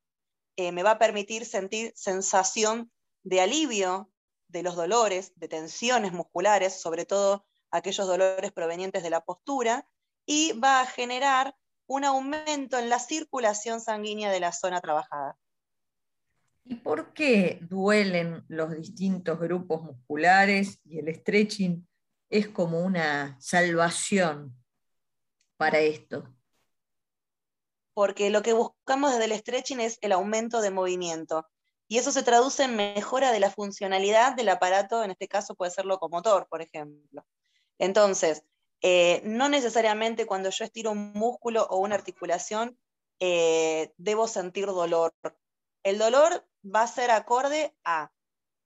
eh, 0.56 0.72
me 0.72 0.84
va 0.84 0.92
a 0.92 1.00
permitir 1.00 1.46
sentir 1.46 1.92
sensación 1.98 2.90
de 3.24 3.42
alivio 3.42 4.10
de 4.48 4.64
los 4.64 4.78
dolores, 4.78 5.34
de 5.36 5.50
tensiones 5.50 6.14
musculares, 6.14 6.80
sobre 6.80 7.06
todo 7.06 7.46
aquellos 7.72 8.08
dolores 8.08 8.54
provenientes 8.54 9.04
de 9.04 9.10
la 9.10 9.20
postura, 9.20 9.86
y 10.26 10.54
va 10.54 10.80
a 10.80 10.86
generar 10.86 11.58
un 11.86 12.06
aumento 12.06 12.80
en 12.80 12.88
la 12.88 13.00
circulación 13.00 13.82
sanguínea 13.82 14.32
de 14.32 14.40
la 14.40 14.54
zona 14.54 14.80
trabajada. 14.80 15.38
¿Y 16.64 16.76
por 16.76 17.14
qué 17.14 17.60
duelen 17.64 18.46
los 18.48 18.72
distintos 18.78 19.38
grupos 19.42 19.84
musculares 19.84 20.80
y 20.86 21.00
el 21.00 21.14
stretching 21.14 21.86
es 22.30 22.48
como 22.48 22.80
una 22.80 23.36
salvación 23.42 24.56
para 25.58 25.80
esto? 25.80 26.34
Porque 27.94 28.30
lo 28.30 28.42
que 28.42 28.54
buscamos 28.54 29.12
desde 29.12 29.26
el 29.26 29.40
stretching 29.40 29.80
es 29.80 29.98
el 30.02 30.12
aumento 30.12 30.62
de 30.62 30.72
movimiento. 30.72 31.48
Y 31.88 31.98
eso 31.98 32.12
se 32.12 32.24
traduce 32.24 32.64
en 32.64 32.76
mejora 32.76 33.32
de 33.32 33.40
la 33.40 33.52
funcionalidad 33.52 34.36
del 34.36 34.50
aparato, 34.50 35.04
en 35.04 35.12
este 35.12 35.28
caso 35.28 35.56
puede 35.56 35.72
ser 35.72 35.86
locomotor, 35.86 36.48
por 36.48 36.62
ejemplo. 36.62 37.26
Entonces, 37.78 38.44
eh, 38.82 39.22
no 39.24 39.50
necesariamente 39.50 40.26
cuando 40.26 40.50
yo 40.50 40.66
estiro 40.66 40.92
un 40.92 41.14
músculo 41.14 41.68
o 41.70 41.78
una 41.78 41.96
articulación 41.96 42.78
eh, 43.20 43.94
debo 43.98 44.28
sentir 44.28 44.66
dolor. 44.66 45.14
El 45.84 45.98
dolor 45.98 46.46
va 46.64 46.82
a 46.82 46.88
ser 46.88 47.12
acorde 47.12 47.76
a 47.84 48.12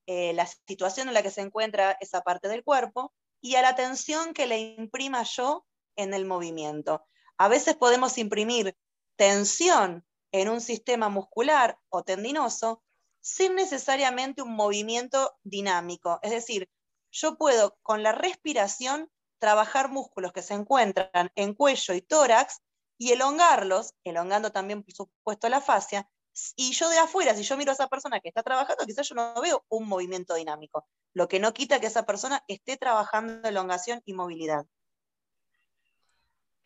eh, 0.07 0.34
la 0.34 0.46
situación 0.46 1.07
en 1.07 1.13
la 1.13 1.22
que 1.22 1.31
se 1.31 1.41
encuentra 1.41 1.98
esa 2.00 2.22
parte 2.22 2.48
del 2.48 2.63
cuerpo 2.63 3.13
y 3.41 3.55
a 3.55 3.62
la 3.62 3.75
tensión 3.75 4.34
que 4.34 4.48
le 4.48 4.57
imprima 4.57 5.24
yo 5.24 5.65
en 5.96 6.13
el 6.13 6.25
movimiento. 6.25 7.05
A 7.38 7.50
veces 7.50 7.75
podemos 7.75 8.17
imprimir 8.17 8.75
tensión 9.17 10.05
en 10.31 10.50
un 10.50 10.62
sistema 10.62 11.09
muscular 11.09 11.77
o 11.89 12.03
tendinoso 12.03 12.83
sin 13.19 13.55
necesariamente 13.55 14.41
un 14.41 14.55
movimiento 14.55 15.36
dinámico. 15.43 16.19
Es 16.21 16.31
decir, 16.31 16.69
yo 17.12 17.38
puedo 17.38 17.77
con 17.81 18.03
la 18.03 18.13
respiración 18.13 19.12
trabajar 19.39 19.89
músculos 19.89 20.31
que 20.31 20.41
se 20.41 20.53
encuentran 20.53 21.31
en 21.36 21.53
cuello 21.53 21.93
y 21.93 22.01
tórax 22.01 22.62
y 22.97 23.12
elongarlos, 23.12 23.93
elongando 24.03 24.51
también, 24.51 24.83
por 24.83 24.93
supuesto, 24.93 25.50
la 25.50 25.62
fascia. 25.62 26.09
Y 26.55 26.71
yo 26.71 26.89
de 26.89 27.00
afuera, 27.00 27.36
si 27.36 27.43
yo 27.43 27.57
miro 27.57 27.71
a 27.71 27.74
esa 27.74 27.88
persona 27.88 28.19
que 28.19 28.29
está 28.29 28.43
trabajando, 28.43 28.86
quizás 28.86 29.09
yo 29.09 29.15
no 29.15 29.41
veo 29.41 29.65
un 29.69 29.88
movimiento 29.88 30.36
dinámico, 30.36 30.88
lo 31.13 31.27
que 31.27 31.39
no 31.39 31.53
quita 31.53 31.79
que 31.79 31.88
esa 31.88 32.05
persona 32.05 32.43
esté 32.47 32.77
trabajando 32.77 33.47
elongación 33.47 34.01
y 34.05 34.13
movilidad. 34.13 34.65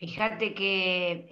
Fíjate 0.01 0.53
que 0.55 1.29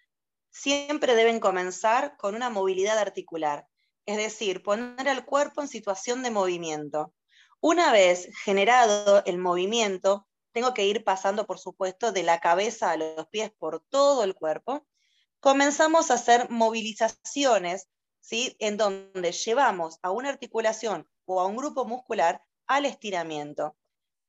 siempre 0.50 1.14
deben 1.14 1.40
comenzar 1.40 2.16
con 2.16 2.34
una 2.34 2.50
movilidad 2.50 2.98
articular, 2.98 3.68
es 4.06 4.16
decir, 4.16 4.62
poner 4.62 5.08
al 5.08 5.24
cuerpo 5.24 5.60
en 5.60 5.68
situación 5.68 6.22
de 6.22 6.30
movimiento. 6.30 7.12
Una 7.60 7.92
vez 7.92 8.28
generado 8.44 9.22
el 9.24 9.38
movimiento, 9.38 10.26
tengo 10.52 10.74
que 10.74 10.86
ir 10.86 11.02
pasando, 11.02 11.46
por 11.46 11.58
supuesto, 11.58 12.12
de 12.12 12.22
la 12.22 12.40
cabeza 12.40 12.90
a 12.90 12.96
los 12.96 13.26
pies 13.28 13.50
por 13.58 13.84
todo 13.88 14.22
el 14.22 14.34
cuerpo, 14.34 14.86
comenzamos 15.40 16.10
a 16.10 16.14
hacer 16.14 16.48
movilizaciones, 16.50 17.88
¿sí? 18.20 18.56
En 18.60 18.76
donde 18.76 19.32
llevamos 19.32 19.98
a 20.02 20.10
una 20.10 20.28
articulación 20.28 21.08
o 21.24 21.40
a 21.40 21.46
un 21.46 21.56
grupo 21.56 21.84
muscular 21.84 22.42
al 22.66 22.86
estiramiento. 22.86 23.76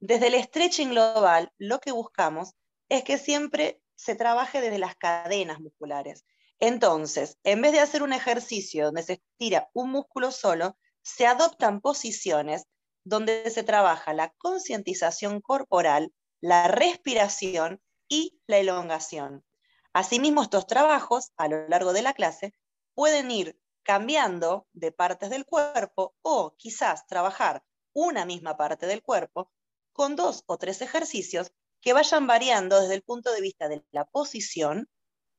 Desde 0.07 0.27
el 0.27 0.43
stretching 0.43 0.91
global, 0.91 1.51
lo 1.57 1.79
que 1.79 1.91
buscamos 1.91 2.53
es 2.89 3.03
que 3.03 3.17
siempre 3.17 3.81
se 3.95 4.13
trabaje 4.13 4.62
desde 4.62 4.77
las 4.77 4.95
cadenas 4.95 5.59
musculares. 5.59 6.25
Entonces, 6.59 7.39
en 7.43 7.63
vez 7.63 7.71
de 7.71 7.79
hacer 7.79 8.03
un 8.03 8.13
ejercicio 8.13 8.85
donde 8.85 9.01
se 9.01 9.13
estira 9.13 9.67
un 9.74 9.89
músculo 9.89 10.29
solo, 10.29 10.77
se 11.01 11.25
adoptan 11.25 11.81
posiciones 11.81 12.67
donde 13.03 13.50
se 13.50 13.63
trabaja 13.63 14.13
la 14.13 14.31
concientización 14.38 15.41
corporal, 15.41 16.13
la 16.39 16.67
respiración 16.67 17.81
y 18.07 18.39
la 18.45 18.59
elongación. 18.59 19.43
Asimismo, 19.91 20.43
estos 20.43 20.67
trabajos 20.67 21.31
a 21.35 21.47
lo 21.47 21.67
largo 21.67 21.93
de 21.93 22.03
la 22.03 22.13
clase 22.13 22.53
pueden 22.93 23.31
ir 23.31 23.57
cambiando 23.81 24.67
de 24.71 24.91
partes 24.91 25.31
del 25.31 25.47
cuerpo 25.47 26.13
o 26.21 26.53
quizás 26.59 27.07
trabajar 27.07 27.63
una 27.91 28.24
misma 28.25 28.55
parte 28.55 28.85
del 28.85 29.01
cuerpo 29.01 29.50
con 29.95 30.17
dos 30.17 30.43
o 30.45 30.57
tres 30.57 30.81
ejercicios 30.81 31.53
que 31.79 31.93
vayan 31.93 32.27
variando 32.27 32.81
desde 32.81 32.96
el 32.96 33.01
punto 33.01 33.31
de 33.31 33.39
vista 33.39 33.70
de 33.70 33.85
la 33.91 34.03
posición, 34.03 34.89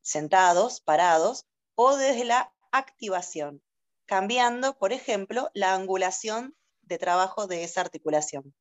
sentados, 0.00 0.80
parados, 0.80 1.44
o 1.74 1.96
desde 1.96 2.24
la 2.24 2.54
activación, 2.72 3.62
cambiando, 4.06 4.78
por 4.78 4.92
ejemplo, 4.92 5.50
la 5.52 5.74
angulación 5.74 6.56
de 6.80 6.96
trabajo 6.96 7.46
de 7.46 7.64
esa 7.64 7.82
articulación. 7.82 8.54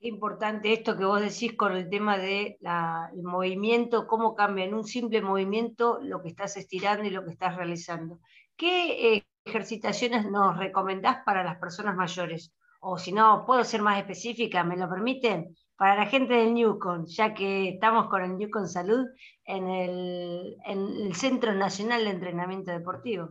Qué 0.00 0.08
importante 0.08 0.72
esto 0.72 0.96
que 0.96 1.04
vos 1.04 1.20
decís 1.20 1.54
con 1.56 1.72
el 1.72 1.90
tema 1.90 2.18
del 2.18 2.56
de 2.60 3.22
movimiento, 3.22 4.06
cómo 4.06 4.36
cambia 4.36 4.66
en 4.66 4.74
un 4.74 4.84
simple 4.84 5.20
movimiento 5.20 5.98
lo 6.00 6.22
que 6.22 6.28
estás 6.28 6.56
estirando 6.56 7.04
y 7.04 7.10
lo 7.10 7.24
que 7.24 7.32
estás 7.32 7.56
realizando. 7.56 8.20
¿Qué 8.56 9.14
eh, 9.16 9.26
ejercitaciones 9.44 10.30
nos 10.30 10.56
recomendás 10.58 11.24
para 11.24 11.42
las 11.42 11.58
personas 11.58 11.96
mayores? 11.96 12.52
O 12.86 12.98
si 12.98 13.12
no, 13.12 13.44
puedo 13.46 13.64
ser 13.64 13.82
más 13.82 13.98
específica, 13.98 14.62
¿me 14.62 14.76
lo 14.76 14.88
permiten? 14.88 15.56
Para 15.76 15.96
la 15.96 16.06
gente 16.06 16.34
del 16.34 16.54
Newcon, 16.54 17.06
ya 17.06 17.34
que 17.34 17.70
estamos 17.70 18.08
con 18.08 18.22
el 18.22 18.36
Newcon 18.36 18.68
Salud 18.68 19.06
en 19.44 19.68
el, 19.68 20.56
en 20.66 20.78
el 21.06 21.14
Centro 21.14 21.54
Nacional 21.54 22.04
de 22.04 22.10
Entrenamiento 22.10 22.70
Deportivo 22.70 23.30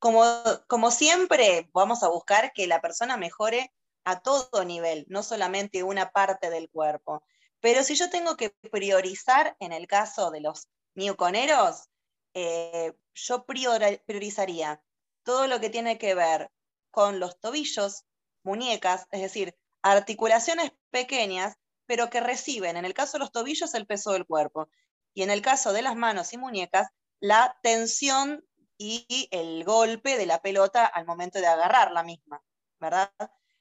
como, 0.00 0.90
siempre, 0.90 1.68
vamos 1.74 2.02
a 2.02 2.08
buscar 2.08 2.52
que 2.54 2.66
la 2.66 2.80
persona 2.80 3.18
mejore 3.18 3.70
a 4.04 4.20
todo 4.20 4.64
nivel, 4.64 5.04
no 5.08 5.22
solamente 5.22 5.82
una 5.82 6.10
parte 6.10 6.48
del 6.48 6.70
cuerpo. 6.70 7.22
Pero 7.60 7.82
si 7.82 7.94
yo 7.94 8.08
tengo 8.08 8.36
que 8.36 8.50
priorizar 8.72 9.56
en 9.60 9.72
el 9.72 9.86
caso 9.86 10.30
de 10.30 10.40
los 10.40 10.68
miuconeros, 10.94 11.90
eh, 12.32 12.94
yo 13.14 13.44
priorizaría 13.44 14.82
todo 15.22 15.46
lo 15.46 15.60
que 15.60 15.68
tiene 15.68 15.98
que 15.98 16.14
ver 16.14 16.50
con 16.90 17.20
los 17.20 17.38
tobillos, 17.40 18.04
muñecas, 18.42 19.06
es 19.10 19.20
decir, 19.20 19.56
articulaciones 19.82 20.72
pequeñas, 20.90 21.56
pero 21.86 22.10
que 22.10 22.20
reciben, 22.20 22.76
en 22.76 22.84
el 22.84 22.94
caso 22.94 23.12
de 23.12 23.20
los 23.20 23.32
tobillos, 23.32 23.74
el 23.74 23.86
peso 23.86 24.12
del 24.12 24.26
cuerpo, 24.26 24.68
y 25.14 25.22
en 25.22 25.30
el 25.30 25.42
caso 25.42 25.72
de 25.72 25.82
las 25.82 25.96
manos 25.96 26.32
y 26.32 26.38
muñecas, 26.38 26.88
la 27.20 27.58
tensión 27.62 28.44
y 28.78 29.28
el 29.30 29.64
golpe 29.64 30.16
de 30.16 30.26
la 30.26 30.40
pelota 30.40 30.86
al 30.86 31.04
momento 31.04 31.38
de 31.38 31.46
agarrar 31.46 31.92
la 31.92 32.02
misma, 32.02 32.42
¿verdad? 32.78 33.12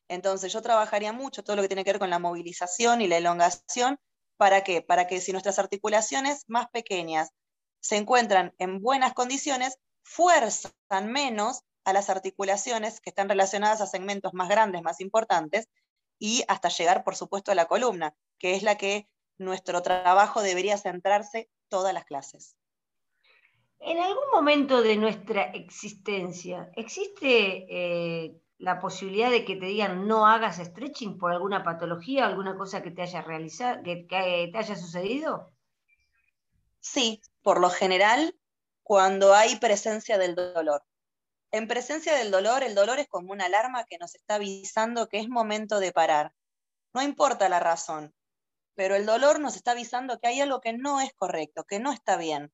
Entonces 0.07 0.53
yo 0.53 0.61
trabajaría 0.61 1.11
mucho 1.11 1.43
todo 1.43 1.55
lo 1.55 1.61
que 1.61 1.67
tiene 1.67 1.83
que 1.83 1.91
ver 1.91 1.99
con 1.99 2.09
la 2.09 2.19
movilización 2.19 3.01
y 3.01 3.07
la 3.07 3.17
elongación. 3.17 3.99
¿Para 4.37 4.63
qué? 4.63 4.81
Para 4.81 5.07
que 5.07 5.19
si 5.19 5.31
nuestras 5.31 5.59
articulaciones 5.59 6.45
más 6.47 6.69
pequeñas 6.69 7.31
se 7.81 7.97
encuentran 7.97 8.53
en 8.57 8.81
buenas 8.81 9.13
condiciones, 9.13 9.77
fuerzan 10.01 10.71
menos 11.11 11.63
a 11.89 11.93
las 11.93 12.09
articulaciones 12.09 13.01
que 13.01 13.09
están 13.09 13.29
relacionadas 13.29 13.81
a 13.81 13.87
segmentos 13.87 14.33
más 14.33 14.49
grandes, 14.49 14.81
más 14.81 15.01
importantes, 15.01 15.67
y 16.19 16.43
hasta 16.47 16.69
llegar, 16.69 17.03
por 17.03 17.15
supuesto, 17.15 17.51
a 17.51 17.55
la 17.55 17.65
columna, 17.65 18.15
que 18.37 18.55
es 18.55 18.63
la 18.63 18.77
que 18.77 19.07
nuestro 19.37 19.81
trabajo 19.81 20.41
debería 20.41 20.77
centrarse 20.77 21.49
todas 21.69 21.93
las 21.93 22.05
clases. 22.05 22.55
En 23.79 23.97
algún 23.97 24.29
momento 24.33 24.81
de 24.81 24.97
nuestra 24.97 25.43
existencia, 25.51 26.69
¿existe 26.75 27.65
eh, 27.69 28.35
la 28.57 28.79
posibilidad 28.79 29.31
de 29.31 29.45
que 29.45 29.55
te 29.55 29.67
digan 29.67 30.05
no 30.05 30.27
hagas 30.27 30.57
stretching 30.57 31.17
por 31.17 31.31
alguna 31.31 31.63
patología, 31.63 32.25
alguna 32.25 32.57
cosa 32.57 32.83
que 32.83 32.91
te 32.91 33.01
haya 33.03 33.21
realizado, 33.21 33.81
que, 33.83 34.05
te 34.09 34.57
haya 34.57 34.75
sucedido? 34.75 35.53
Sí, 36.81 37.21
por 37.41 37.61
lo 37.61 37.69
general, 37.69 38.35
cuando 38.83 39.33
hay 39.33 39.55
presencia 39.55 40.17
del 40.17 40.35
dolor. 40.35 40.83
En 41.51 41.67
presencia 41.67 42.15
del 42.15 42.31
dolor, 42.31 42.63
el 42.63 42.75
dolor 42.75 42.99
es 42.99 43.07
como 43.07 43.31
una 43.31 43.45
alarma 43.45 43.85
que 43.85 43.97
nos 43.97 44.15
está 44.15 44.35
avisando 44.35 45.07
que 45.07 45.19
es 45.19 45.29
momento 45.29 45.79
de 45.79 45.91
parar. 45.91 46.33
No 46.93 47.01
importa 47.01 47.49
la 47.49 47.59
razón, 47.59 48.13
pero 48.75 48.95
el 48.95 49.05
dolor 49.05 49.39
nos 49.39 49.55
está 49.55 49.71
avisando 49.71 50.19
que 50.19 50.27
hay 50.27 50.41
algo 50.41 50.61
que 50.61 50.73
no 50.73 51.01
es 51.01 51.13
correcto, 51.13 51.63
que 51.63 51.79
no 51.79 51.91
está 51.91 52.17
bien 52.17 52.51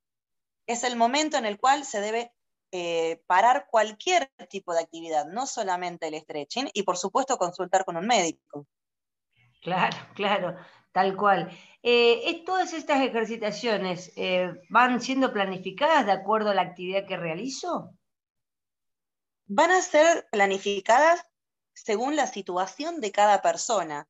es 0.67 0.83
el 0.83 0.95
momento 0.95 1.37
en 1.37 1.45
el 1.45 1.59
cual 1.59 1.83
se 1.85 2.01
debe 2.01 2.31
eh, 2.71 3.21
parar 3.27 3.67
cualquier 3.69 4.31
tipo 4.49 4.73
de 4.73 4.81
actividad, 4.81 5.25
no 5.25 5.45
solamente 5.45 6.07
el 6.07 6.19
stretching, 6.19 6.69
y 6.73 6.83
por 6.83 6.97
supuesto 6.97 7.37
consultar 7.37 7.85
con 7.85 7.97
un 7.97 8.07
médico. 8.07 8.67
Claro, 9.61 9.97
claro, 10.13 10.55
tal 10.91 11.15
cual. 11.15 11.49
Eh, 11.81 12.43
¿Todas 12.45 12.73
estas 12.73 13.01
ejercitaciones 13.01 14.11
eh, 14.15 14.51
van 14.69 15.01
siendo 15.01 15.31
planificadas 15.31 16.05
de 16.05 16.11
acuerdo 16.11 16.49
a 16.49 16.55
la 16.55 16.61
actividad 16.63 17.05
que 17.07 17.17
realizo? 17.17 17.91
Van 19.47 19.71
a 19.71 19.81
ser 19.81 20.27
planificadas 20.31 21.23
según 21.73 22.15
la 22.15 22.27
situación 22.27 23.01
de 23.01 23.11
cada 23.11 23.41
persona. 23.41 24.07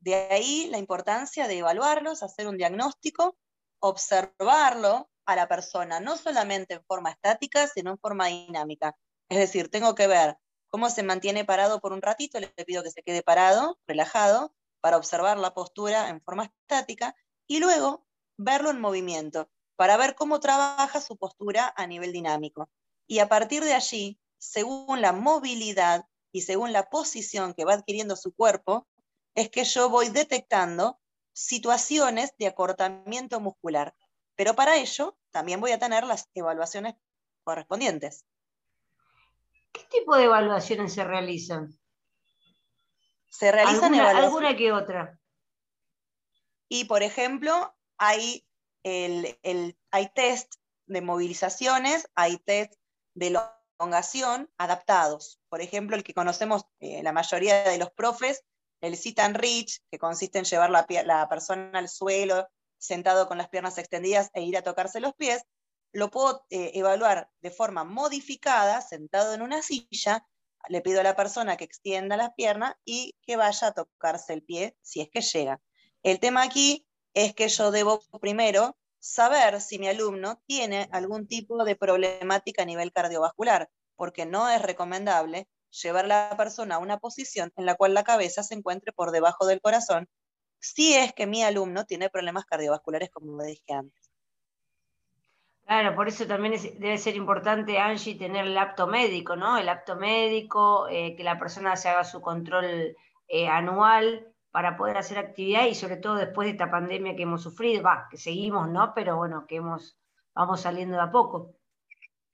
De 0.00 0.14
ahí 0.14 0.68
la 0.70 0.78
importancia 0.78 1.48
de 1.48 1.58
evaluarlos, 1.58 2.22
hacer 2.22 2.46
un 2.46 2.56
diagnóstico, 2.56 3.36
observarlo, 3.80 5.10
a 5.26 5.36
la 5.36 5.46
persona, 5.46 6.00
no 6.00 6.16
solamente 6.16 6.72
en 6.72 6.84
forma 6.86 7.10
estática, 7.10 7.66
sino 7.66 7.90
en 7.90 7.98
forma 7.98 8.28
dinámica. 8.28 8.96
Es 9.28 9.36
decir, 9.36 9.70
tengo 9.70 9.94
que 9.94 10.06
ver 10.06 10.38
cómo 10.70 10.88
se 10.88 11.02
mantiene 11.02 11.44
parado 11.44 11.80
por 11.82 11.92
un 11.92 12.00
ratito, 12.00 12.40
le 12.40 12.48
pido 12.48 12.82
que 12.82 12.90
se 12.90 13.02
quede 13.02 13.22
parado, 13.22 13.78
relajado, 13.86 14.54
para 14.80 14.96
observar 14.96 15.36
la 15.36 15.52
postura 15.52 16.08
en 16.08 16.22
forma 16.22 16.44
estática, 16.44 17.14
y 17.46 17.58
luego 17.60 18.06
verlo 18.38 18.70
en 18.70 18.80
movimiento. 18.80 19.50
para 19.76 19.96
ver 19.96 20.16
cómo 20.16 20.40
trabaja 20.40 21.00
su 21.00 21.16
postura 21.16 21.72
a 21.76 21.86
nivel 21.86 22.12
dinámico. 22.12 22.68
Y 23.06 23.20
a 23.20 23.28
partir 23.28 23.62
de 23.62 23.74
allí, 23.74 24.18
según 24.38 25.00
la 25.00 25.12
movilidad 25.12 26.04
y 26.32 26.42
según 26.42 26.72
la 26.72 26.88
posición 26.88 27.54
que 27.54 27.64
va 27.64 27.74
adquiriendo 27.74 28.16
su 28.16 28.32
cuerpo, 28.34 28.86
es 29.34 29.50
que 29.50 29.64
yo 29.64 29.88
voy 29.90 30.08
detectando 30.08 31.00
situaciones 31.32 32.32
de 32.38 32.46
acortamiento 32.48 33.40
muscular. 33.40 33.94
Pero 34.34 34.54
para 34.54 34.76
ello 34.76 35.16
también 35.30 35.60
voy 35.60 35.72
a 35.72 35.78
tener 35.78 36.04
las 36.04 36.28
evaluaciones 36.34 36.94
correspondientes. 37.44 38.24
¿Qué 39.72 39.82
tipo 39.90 40.16
de 40.16 40.24
evaluaciones 40.24 40.92
se 40.92 41.04
realizan? 41.04 41.78
Se 43.30 43.52
realizan 43.52 43.84
¿Alguna, 43.94 44.02
evaluaciones. 44.10 44.24
alguna 44.26 44.56
que 44.56 44.72
otra. 44.72 45.20
Y, 46.68 46.84
por 46.84 47.02
ejemplo, 47.02 47.74
hay, 47.96 48.44
el, 48.82 49.38
el- 49.42 49.78
hay 49.90 50.10
test 50.14 50.54
de 50.86 51.00
movilizaciones, 51.00 52.08
hay 52.14 52.38
test 52.38 52.74
de 53.14 53.30
elongación 53.78 54.50
adaptados. 54.58 55.40
Por 55.48 55.60
ejemplo, 55.60 55.96
el 55.96 56.04
que 56.04 56.14
conocemos 56.14 56.64
eh, 56.80 57.02
la 57.02 57.12
mayoría 57.12 57.62
de 57.64 57.78
los 57.78 57.90
profes, 57.90 58.44
el 58.80 58.96
sit 58.96 59.18
and 59.20 59.36
reach, 59.36 59.80
que 59.90 59.98
consiste 59.98 60.38
en 60.38 60.44
llevar 60.44 60.70
la, 60.70 60.86
la 61.04 61.28
persona 61.28 61.78
al 61.78 61.88
suelo, 61.88 62.48
sentado 62.78 63.26
con 63.28 63.38
las 63.38 63.48
piernas 63.48 63.78
extendidas 63.78 64.30
e 64.34 64.42
ir 64.42 64.56
a 64.56 64.62
tocarse 64.62 65.00
los 65.00 65.14
pies, 65.14 65.42
lo 65.92 66.10
puedo 66.10 66.44
eh, 66.50 66.72
evaluar 66.74 67.30
de 67.40 67.50
forma 67.50 67.84
modificada, 67.84 68.80
sentado 68.80 69.34
en 69.34 69.42
una 69.42 69.62
silla, 69.62 70.26
le 70.68 70.80
pido 70.80 71.00
a 71.00 71.04
la 71.04 71.16
persona 71.16 71.56
que 71.56 71.64
extienda 71.64 72.16
las 72.16 72.34
piernas 72.34 72.74
y 72.84 73.16
que 73.22 73.36
vaya 73.36 73.68
a 73.68 73.72
tocarse 73.72 74.32
el 74.32 74.42
pie 74.42 74.76
si 74.82 75.00
es 75.00 75.08
que 75.08 75.22
llega. 75.22 75.60
El 76.02 76.20
tema 76.20 76.42
aquí 76.42 76.86
es 77.14 77.34
que 77.34 77.48
yo 77.48 77.70
debo 77.70 78.00
primero 78.20 78.76
saber 79.08 79.62
si 79.62 79.78
mi 79.78 79.88
alumno 79.88 80.42
tiene 80.46 80.88
algún 80.92 81.26
tipo 81.26 81.64
de 81.64 81.76
problemática 81.76 82.62
a 82.62 82.66
nivel 82.66 82.92
cardiovascular, 82.92 83.70
porque 83.96 84.26
no 84.26 84.50
es 84.50 84.60
recomendable 84.60 85.48
llevar 85.70 86.04
a 86.04 86.08
la 86.08 86.36
persona 86.36 86.74
a 86.74 86.78
una 86.78 86.98
posición 86.98 87.50
en 87.56 87.64
la 87.64 87.74
cual 87.74 87.94
la 87.94 88.04
cabeza 88.04 88.42
se 88.42 88.54
encuentre 88.54 88.92
por 88.92 89.10
debajo 89.10 89.46
del 89.46 89.62
corazón, 89.62 90.08
si 90.58 90.94
es 90.94 91.14
que 91.14 91.26
mi 91.26 91.42
alumno 91.42 91.86
tiene 91.86 92.10
problemas 92.10 92.44
cardiovasculares, 92.44 93.10
como 93.10 93.42
dije 93.42 93.72
antes. 93.72 94.10
Claro, 95.64 95.94
por 95.94 96.08
eso 96.08 96.26
también 96.26 96.54
debe 96.78 96.98
ser 96.98 97.16
importante, 97.16 97.78
Angie, 97.78 98.14
tener 98.14 98.46
el 98.46 98.58
apto 98.58 98.86
médico, 98.86 99.36
¿no? 99.36 99.56
El 99.56 99.70
apto 99.70 99.96
médico, 99.96 100.86
eh, 100.88 101.14
que 101.16 101.24
la 101.24 101.38
persona 101.38 101.76
se 101.76 101.88
haga 101.88 102.04
su 102.04 102.20
control 102.20 102.96
eh, 103.28 103.48
anual 103.48 104.34
para 104.58 104.76
poder 104.76 104.96
hacer 104.96 105.18
actividad 105.18 105.66
y 105.66 105.74
sobre 105.76 105.98
todo 105.98 106.16
después 106.16 106.46
de 106.46 106.50
esta 106.50 106.68
pandemia 106.68 107.14
que 107.14 107.22
hemos 107.22 107.44
sufrido, 107.44 107.80
va, 107.80 108.08
que 108.10 108.16
seguimos, 108.18 108.68
¿no? 108.68 108.92
Pero 108.92 109.16
bueno, 109.16 109.46
que 109.46 109.54
hemos, 109.54 109.96
vamos 110.34 110.62
saliendo 110.62 110.96
de 110.96 111.02
a 111.04 111.12
poco. 111.12 111.54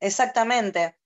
Exactamente. 0.00 0.98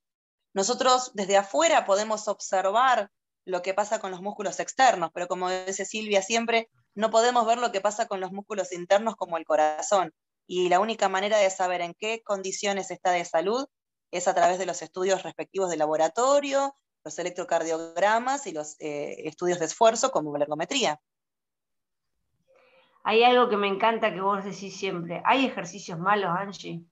Nosotros 0.54 1.10
desde 1.14 1.36
afuera 1.36 1.84
podemos 1.86 2.28
observar 2.28 3.10
lo 3.44 3.62
que 3.62 3.74
pasa 3.74 3.98
con 3.98 4.12
los 4.12 4.22
músculos 4.22 4.60
externos, 4.60 5.10
pero 5.12 5.26
como 5.26 5.50
dice 5.50 5.84
Silvia 5.84 6.22
siempre, 6.22 6.70
no 6.94 7.10
podemos 7.10 7.44
ver 7.48 7.58
lo 7.58 7.72
que 7.72 7.80
pasa 7.80 8.06
con 8.06 8.20
los 8.20 8.30
músculos 8.30 8.72
internos 8.72 9.16
como 9.16 9.38
el 9.38 9.44
corazón. 9.44 10.14
Y 10.46 10.68
la 10.68 10.78
única 10.78 11.08
manera 11.08 11.38
de 11.38 11.50
saber 11.50 11.80
en 11.80 11.94
qué 11.94 12.22
condiciones 12.22 12.92
está 12.92 13.10
de 13.10 13.24
salud 13.24 13.66
es 14.12 14.28
a 14.28 14.36
través 14.36 14.60
de 14.60 14.66
los 14.66 14.82
estudios 14.82 15.24
respectivos 15.24 15.68
de 15.68 15.78
laboratorio, 15.78 16.76
los 17.04 17.18
electrocardiogramas 17.18 18.46
y 18.46 18.52
los 18.52 18.76
eh, 18.80 19.22
estudios 19.24 19.58
de 19.58 19.66
esfuerzo 19.66 20.10
como 20.10 20.36
la 20.36 20.44
ergometría. 20.44 21.00
Hay 23.04 23.24
algo 23.24 23.48
que 23.48 23.56
me 23.56 23.68
encanta 23.68 24.12
que 24.12 24.20
vos 24.20 24.44
decís 24.44 24.76
siempre. 24.76 25.22
¿Hay 25.24 25.46
ejercicios 25.46 25.98
malos, 25.98 26.30
Angie? 26.30 26.82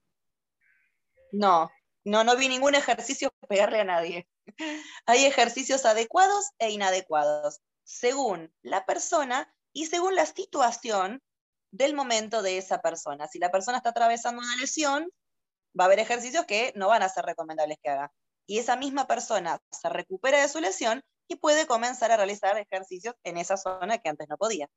No, 1.31 1.69
no, 2.03 2.23
no 2.23 2.35
vi 2.37 2.47
ningún 2.47 2.73
ejercicio 2.73 3.31
pegarle 3.47 3.81
a 3.81 3.83
nadie. 3.83 4.27
Hay 5.05 5.25
ejercicios 5.25 5.85
adecuados 5.85 6.51
e 6.57 6.71
inadecuados, 6.71 7.59
según 7.83 8.51
la 8.61 8.85
persona 8.85 9.53
y 9.73 9.85
según 9.87 10.15
la 10.15 10.25
situación 10.25 11.21
del 11.71 11.93
momento 11.93 12.41
de 12.41 12.57
esa 12.57 12.81
persona. 12.81 13.27
Si 13.27 13.39
la 13.39 13.51
persona 13.51 13.77
está 13.77 13.89
atravesando 13.89 14.41
una 14.41 14.55
lesión, 14.55 15.09
va 15.79 15.83
a 15.83 15.87
haber 15.87 15.99
ejercicios 15.99 16.45
que 16.45 16.73
no 16.75 16.87
van 16.87 17.03
a 17.03 17.09
ser 17.09 17.25
recomendables 17.25 17.77
que 17.83 17.89
haga. 17.89 18.11
Y 18.47 18.59
esa 18.59 18.77
misma 18.77 19.05
persona 19.05 19.59
se 19.69 19.89
recupera 19.89 20.41
de 20.41 20.47
su 20.47 20.59
lesión 20.59 21.03
y 21.27 21.35
puede 21.35 21.67
comenzar 21.67 22.11
a 22.11 22.17
realizar 22.17 22.57
ejercicios 22.57 23.13
en 23.23 23.37
esa 23.37 23.57
zona 23.57 23.99
que 23.99 24.09
antes 24.09 24.27
no 24.29 24.37
podía. 24.37 24.67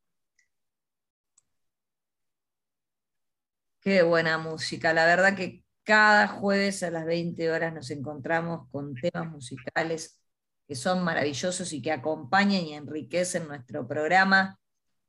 Qué 3.82 4.04
buena 4.04 4.38
música. 4.38 4.94
La 4.94 5.06
verdad 5.06 5.36
que 5.36 5.64
cada 5.84 6.28
jueves 6.28 6.84
a 6.84 6.92
las 6.92 7.06
20 7.06 7.52
horas 7.52 7.74
nos 7.74 7.90
encontramos 7.92 8.70
con 8.70 8.94
temas 8.96 9.30
musicales 9.30 10.20
que 10.68 10.76
son 10.76 11.04
maravillosos 11.04 11.74
y 11.74 11.82
que 11.82 11.92
acompañan 11.92 12.62
y 12.62 12.76
enriquecen 12.76 13.48
nuestro 13.48 13.88
programa. 13.88 14.58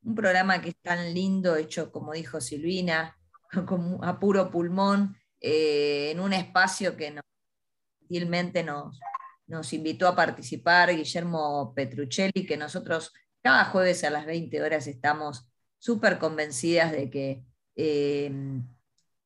Un 0.03 0.17
programa 0.17 0.61
que 0.61 0.71
es 0.71 0.77
tan 0.83 1.15
lindo, 1.15 1.55
hecho, 1.55 1.93
como 1.93 2.15
dijo 2.15 2.41
Silvina, 2.41 3.17
a 4.03 4.19
puro 4.19 4.51
pulmón, 4.51 5.17
eh, 5.43 6.11
en 6.13 6.21
un 6.21 6.33
espacio 6.33 6.97
que 6.97 7.11
nos, 7.11 7.25
gentilmente 8.01 8.63
nos, 8.63 8.99
nos 9.47 9.73
invitó 9.73 10.07
a 10.09 10.17
participar 10.17 10.95
Guillermo 10.95 11.73
Petruccelli, 11.75 12.47
que 12.47 12.57
nosotros 12.57 13.13
cada 13.43 13.65
jueves 13.67 14.05
a 14.05 14.11
las 14.11 14.25
20 14.25 14.63
horas 14.63 14.87
estamos 14.87 15.51
súper 15.79 16.19
convencidas 16.19 16.93
de 16.93 17.11
que 17.11 17.43
eh, 17.75 18.33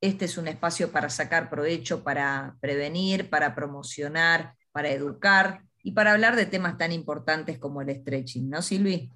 este 0.00 0.24
es 0.24 0.38
un 0.38 0.48
espacio 0.48 0.90
para 0.90 1.10
sacar 1.10 1.50
provecho, 1.50 2.02
para 2.02 2.56
prevenir, 2.60 3.28
para 3.28 3.54
promocionar, 3.54 4.54
para 4.72 4.90
educar 4.90 5.62
y 5.82 5.92
para 5.92 6.12
hablar 6.12 6.36
de 6.36 6.46
temas 6.46 6.76
tan 6.78 6.92
importantes 6.92 7.58
como 7.58 7.82
el 7.82 7.94
stretching, 7.94 8.48
¿no, 8.48 8.62
Silvi? 8.62 9.12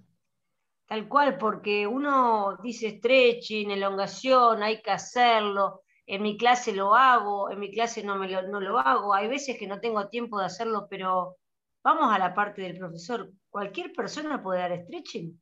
Tal 0.86 1.08
cual, 1.08 1.38
porque 1.38 1.86
uno 1.86 2.58
dice 2.62 2.98
stretching, 2.98 3.70
elongación, 3.70 4.62
hay 4.62 4.82
que 4.82 4.90
hacerlo. 4.90 5.82
En 6.12 6.23
mi 6.23 6.37
clase 6.37 6.73
lo 6.73 6.96
hago, 6.96 7.53
en 7.53 7.61
mi 7.61 7.70
clase 7.70 8.03
no, 8.03 8.16
me 8.16 8.29
lo, 8.29 8.42
no 8.42 8.59
lo 8.59 8.81
hago. 8.81 9.14
Hay 9.14 9.29
veces 9.29 9.57
que 9.57 9.68
no 9.68 9.79
tengo 9.79 10.09
tiempo 10.09 10.40
de 10.40 10.46
hacerlo, 10.46 10.88
pero 10.90 11.37
vamos 11.85 12.12
a 12.12 12.18
la 12.18 12.35
parte 12.35 12.62
del 12.62 12.77
profesor. 12.77 13.31
¿Cualquier 13.49 13.92
persona 13.92 14.42
puede 14.42 14.59
dar 14.59 14.77
stretching? 14.83 15.40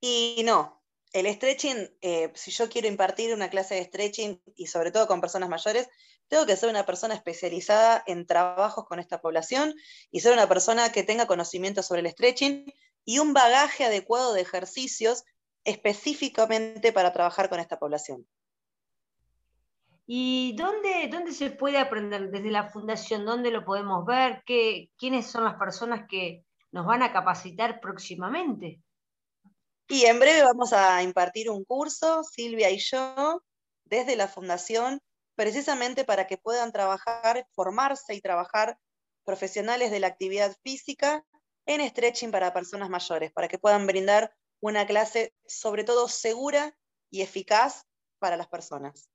Y 0.00 0.40
no, 0.46 0.82
el 1.12 1.26
stretching, 1.26 1.94
eh, 2.00 2.32
si 2.34 2.52
yo 2.52 2.70
quiero 2.70 2.88
impartir 2.88 3.34
una 3.34 3.50
clase 3.50 3.74
de 3.74 3.84
stretching 3.84 4.40
y 4.56 4.68
sobre 4.68 4.90
todo 4.90 5.06
con 5.06 5.20
personas 5.20 5.50
mayores, 5.50 5.90
tengo 6.28 6.46
que 6.46 6.56
ser 6.56 6.70
una 6.70 6.86
persona 6.86 7.14
especializada 7.14 8.02
en 8.06 8.26
trabajos 8.26 8.86
con 8.86 8.98
esta 8.98 9.20
población 9.20 9.74
y 10.10 10.20
ser 10.20 10.32
una 10.32 10.48
persona 10.48 10.90
que 10.90 11.02
tenga 11.02 11.26
conocimiento 11.26 11.82
sobre 11.82 12.00
el 12.00 12.08
stretching 12.08 12.64
y 13.04 13.18
un 13.18 13.34
bagaje 13.34 13.84
adecuado 13.84 14.32
de 14.32 14.40
ejercicios 14.40 15.24
específicamente 15.64 16.94
para 16.94 17.12
trabajar 17.12 17.50
con 17.50 17.60
esta 17.60 17.78
población. 17.78 18.26
¿Y 20.06 20.54
dónde, 20.56 21.08
dónde 21.10 21.32
se 21.32 21.50
puede 21.50 21.78
aprender? 21.78 22.30
Desde 22.30 22.50
la 22.50 22.70
fundación, 22.70 23.24
¿dónde 23.24 23.50
lo 23.50 23.64
podemos 23.64 24.04
ver? 24.04 24.42
¿Qué, 24.44 24.90
¿Quiénes 24.98 25.26
son 25.26 25.44
las 25.44 25.54
personas 25.54 26.06
que 26.08 26.44
nos 26.72 26.86
van 26.86 27.02
a 27.02 27.12
capacitar 27.12 27.80
próximamente? 27.80 28.80
Y 29.88 30.06
en 30.06 30.18
breve 30.18 30.42
vamos 30.42 30.72
a 30.72 31.02
impartir 31.02 31.50
un 31.50 31.64
curso, 31.64 32.24
Silvia 32.24 32.70
y 32.70 32.78
yo, 32.78 33.42
desde 33.84 34.16
la 34.16 34.26
fundación, 34.26 35.00
precisamente 35.34 36.04
para 36.04 36.26
que 36.26 36.38
puedan 36.38 36.72
trabajar, 36.72 37.46
formarse 37.52 38.14
y 38.14 38.20
trabajar 38.20 38.78
profesionales 39.24 39.90
de 39.90 40.00
la 40.00 40.08
actividad 40.08 40.56
física 40.62 41.24
en 41.66 41.86
stretching 41.88 42.30
para 42.30 42.52
personas 42.52 42.90
mayores, 42.90 43.32
para 43.32 43.48
que 43.48 43.58
puedan 43.58 43.86
brindar 43.86 44.34
una 44.60 44.86
clase 44.86 45.34
sobre 45.46 45.84
todo 45.84 46.08
segura 46.08 46.76
y 47.10 47.22
eficaz 47.22 47.84
para 48.18 48.36
las 48.36 48.48
personas. 48.48 49.11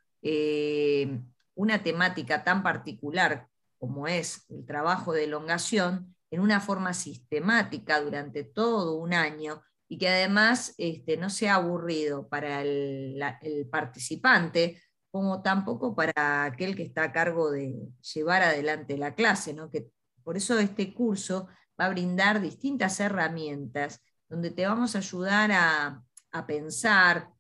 una 1.56 1.82
temática 1.84 2.44
tan 2.44 2.62
particular 2.62 3.48
como 3.78 4.08
es 4.08 4.46
el 4.50 4.66
trabajo 4.66 5.14
de 5.14 5.24
elongación 5.24 6.16
en 6.32 6.42
una 6.42 6.60
forma 6.60 6.94
sistemática 6.94 8.02
durante 8.02 8.44
todo 8.44 8.96
un 8.96 9.14
año 9.14 9.62
y 9.88 9.98
que 9.98 10.10
además 10.10 10.74
este, 10.78 11.16
no 11.16 11.30
sea 11.30 11.56
aburrido 11.56 12.28
para 12.28 12.62
el 12.62 13.70
participante, 13.72 14.82
como 15.18 15.42
tampoco 15.42 15.96
para 15.96 16.44
aquel 16.44 16.76
que 16.76 16.84
está 16.84 17.06
a 17.06 17.12
cargo 17.12 17.50
de 17.50 17.90
llevar 18.14 18.44
adelante 18.44 19.00
la 19.00 19.16
clase, 19.16 19.52
¿no? 19.52 19.72
que 19.72 19.90
por 20.24 20.38
eso 20.38 20.60
este 20.60 20.94
curso 20.94 21.48
va 21.80 21.86
a 21.86 21.90
brindar 21.90 22.40
distintas 22.40 23.00
herramientas 23.00 24.00
donde 24.30 24.52
te 24.52 24.68
vamos 24.68 24.94
a 24.94 25.00
ayudar 25.00 25.52
a, 25.52 26.04
pensar 26.46 27.32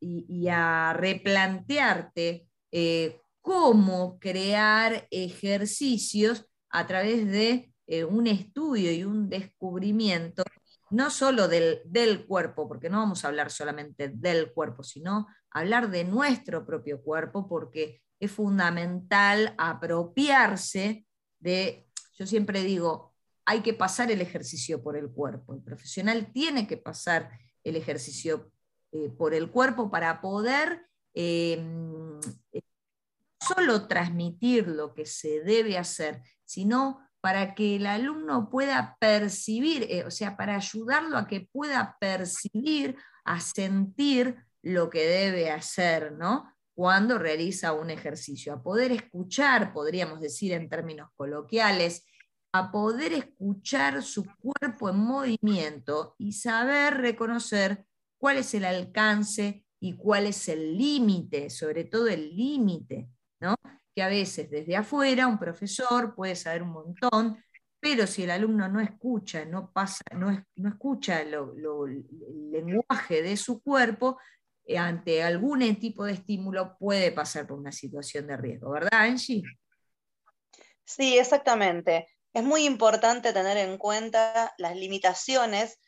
y, 0.00 0.48
a 0.48 0.92
replantearte 0.92 2.48
eh, 2.72 3.20
cómo 3.40 4.18
crear 4.18 5.06
ejercicios 5.12 6.46
a 6.68 6.84
través 6.88 7.28
de 7.28 7.72
eh, 7.86 8.02
un 8.02 8.26
estudio 8.26 8.90
y 8.90 9.04
un 9.04 9.28
descubrimiento, 9.28 10.42
no 10.90 11.10
solo 11.10 11.46
del, 11.46 11.80
del, 11.84 12.26
cuerpo, 12.26 12.66
porque 12.66 12.90
no 12.90 12.98
vamos 12.98 13.24
a 13.24 13.28
hablar 13.28 13.52
solamente 13.52 14.08
del 14.08 14.52
cuerpo, 14.52 14.82
sino 14.82 15.28
hablar 15.54 15.90
de 15.90 16.04
nuestro 16.04 16.66
propio 16.66 17.02
cuerpo, 17.02 17.48
porque 17.48 18.02
es 18.20 18.30
fundamental 18.30 19.54
apropiarse 19.56 21.06
de, 21.38 21.88
yo 22.14 22.26
siempre 22.26 22.62
digo, 22.62 23.14
hay 23.46 23.60
que 23.60 23.74
pasar 23.74 24.10
el 24.10 24.20
ejercicio 24.20 24.82
por 24.82 24.96
el 24.96 25.10
cuerpo. 25.10 25.54
El 25.54 25.62
profesional 25.62 26.32
tiene 26.32 26.66
que 26.66 26.76
pasar 26.76 27.30
el 27.62 27.76
ejercicio 27.76 28.50
eh, 28.92 29.10
por 29.10 29.34
el 29.34 29.50
cuerpo 29.50 29.90
para 29.90 30.20
poder 30.20 30.86
eh, 31.14 31.62
solo 33.40 33.86
transmitir 33.86 34.68
lo 34.68 34.94
que 34.94 35.06
se 35.06 35.40
debe 35.40 35.78
hacer, 35.78 36.22
sino 36.44 37.00
para 37.20 37.54
que 37.54 37.76
el 37.76 37.86
alumno 37.86 38.50
pueda 38.50 38.96
percibir, 39.00 39.86
eh, 39.88 40.04
o 40.04 40.10
sea, 40.10 40.36
para 40.36 40.56
ayudarlo 40.56 41.16
a 41.16 41.26
que 41.26 41.48
pueda 41.52 41.96
percibir, 42.00 42.96
a 43.24 43.40
sentir 43.40 44.36
lo 44.64 44.90
que 44.90 45.06
debe 45.06 45.50
hacer, 45.50 46.12
¿no? 46.12 46.52
Cuando 46.74 47.18
realiza 47.18 47.72
un 47.72 47.90
ejercicio, 47.90 48.52
a 48.52 48.62
poder 48.62 48.92
escuchar, 48.92 49.72
podríamos 49.72 50.20
decir 50.20 50.52
en 50.52 50.68
términos 50.68 51.10
coloquiales, 51.16 52.06
a 52.52 52.70
poder 52.72 53.12
escuchar 53.12 54.02
su 54.02 54.24
cuerpo 54.40 54.88
en 54.88 54.96
movimiento 54.96 56.14
y 56.18 56.32
saber 56.32 56.98
reconocer 56.98 57.84
cuál 58.18 58.38
es 58.38 58.54
el 58.54 58.64
alcance 58.64 59.64
y 59.80 59.96
cuál 59.96 60.26
es 60.26 60.48
el 60.48 60.76
límite, 60.78 61.50
sobre 61.50 61.84
todo 61.84 62.08
el 62.08 62.34
límite, 62.34 63.08
¿no? 63.40 63.54
que 63.94 64.02
a 64.02 64.08
veces 64.08 64.50
desde 64.50 64.76
afuera 64.76 65.26
un 65.26 65.38
profesor 65.38 66.14
puede 66.14 66.34
saber 66.34 66.62
un 66.62 66.70
montón, 66.70 67.38
pero 67.80 68.06
si 68.06 68.24
el 68.24 68.30
alumno 68.30 68.68
no 68.68 68.80
escucha, 68.80 69.44
no, 69.44 69.70
pasa, 69.72 70.02
no, 70.16 70.30
escucha 70.56 71.20
el 71.20 71.36
lenguaje 72.50 73.22
de 73.22 73.36
su 73.36 73.62
cuerpo, 73.62 74.18
ante 74.78 75.22
algún 75.22 75.60
tipo 75.78 76.04
de 76.04 76.12
estímulo 76.12 76.76
puede 76.78 77.12
pasar 77.12 77.46
por 77.46 77.58
una 77.58 77.72
situación 77.72 78.26
de 78.26 78.36
riesgo, 78.36 78.70
¿verdad, 78.70 78.90
Angie? 78.92 79.42
Sí, 80.84 81.18
exactamente 81.18 82.06
es 82.34 82.42
muy 82.42 82.66
importante 82.66 83.32
tener 83.32 83.56
en 83.56 83.78
cuenta 83.78 84.54
las 84.58 84.76
limitaciones, 84.76 85.78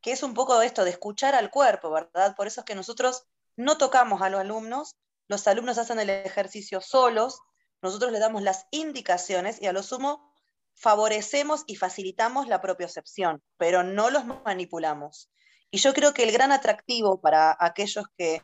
que 0.00 0.12
es 0.12 0.22
un 0.22 0.34
poco 0.34 0.62
esto 0.62 0.84
de 0.84 0.90
escuchar 0.90 1.34
al 1.34 1.50
cuerpo, 1.50 1.90
¿verdad? 1.90 2.36
Por 2.36 2.46
eso 2.46 2.60
es 2.60 2.64
que 2.64 2.76
nosotros 2.76 3.24
no 3.56 3.76
tocamos 3.76 4.22
a 4.22 4.30
los 4.30 4.40
alumnos, 4.40 4.94
los 5.26 5.46
alumnos 5.48 5.78
hacen 5.78 5.98
el 5.98 6.08
ejercicio 6.08 6.80
solos, 6.80 7.40
nosotros 7.82 8.12
les 8.12 8.20
damos 8.20 8.42
las 8.42 8.66
indicaciones 8.70 9.60
y 9.60 9.66
a 9.66 9.72
lo 9.72 9.82
sumo 9.82 10.32
favorecemos 10.74 11.64
y 11.66 11.74
facilitamos 11.74 12.46
la 12.46 12.60
propiocepción, 12.60 13.42
pero 13.56 13.82
no 13.82 14.10
los 14.10 14.24
manipulamos. 14.44 15.32
Y 15.70 15.78
yo 15.78 15.92
creo 15.92 16.14
que 16.14 16.22
el 16.22 16.32
gran 16.32 16.52
atractivo 16.52 17.20
para 17.20 17.56
aquellos 17.58 18.06
que 18.16 18.42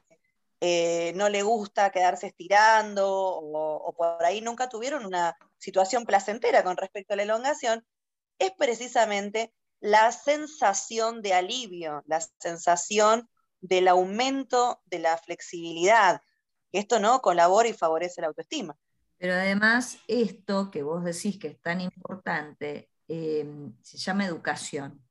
eh, 0.64 1.12
no 1.16 1.28
le 1.28 1.42
gusta 1.42 1.90
quedarse 1.90 2.28
estirando 2.28 3.08
o, 3.10 3.92
por 3.96 4.24
ahí 4.24 4.40
nunca 4.40 4.68
tuvieron 4.68 5.04
una 5.04 5.36
situación 5.58 6.04
placentera 6.04 6.62
con 6.62 6.76
respecto 6.76 7.14
a 7.14 7.16
la 7.16 7.24
elongación, 7.24 7.84
es 8.38 8.52
precisamente 8.56 9.52
la 9.80 10.12
sensación 10.12 11.20
de 11.20 11.34
alivio, 11.34 12.04
la 12.06 12.20
sensación 12.38 13.28
del 13.60 13.88
aumento 13.88 14.80
de 14.86 15.00
la 15.00 15.18
flexibilidad. 15.18 16.20
Esto 16.70 17.00
no 17.00 17.20
colabora 17.22 17.68
y 17.68 17.72
favorece 17.72 18.20
la 18.20 18.28
autoestima. 18.28 18.76
Pero 19.18 19.34
además, 19.34 19.98
esto 20.06 20.70
que 20.70 20.84
vos 20.84 21.02
decís 21.02 21.40
que 21.40 21.48
es 21.48 21.60
tan 21.60 21.80
importante, 21.80 22.88
eh, 23.08 23.44
se 23.82 23.98
llama 23.98 24.26
educación. 24.26 25.04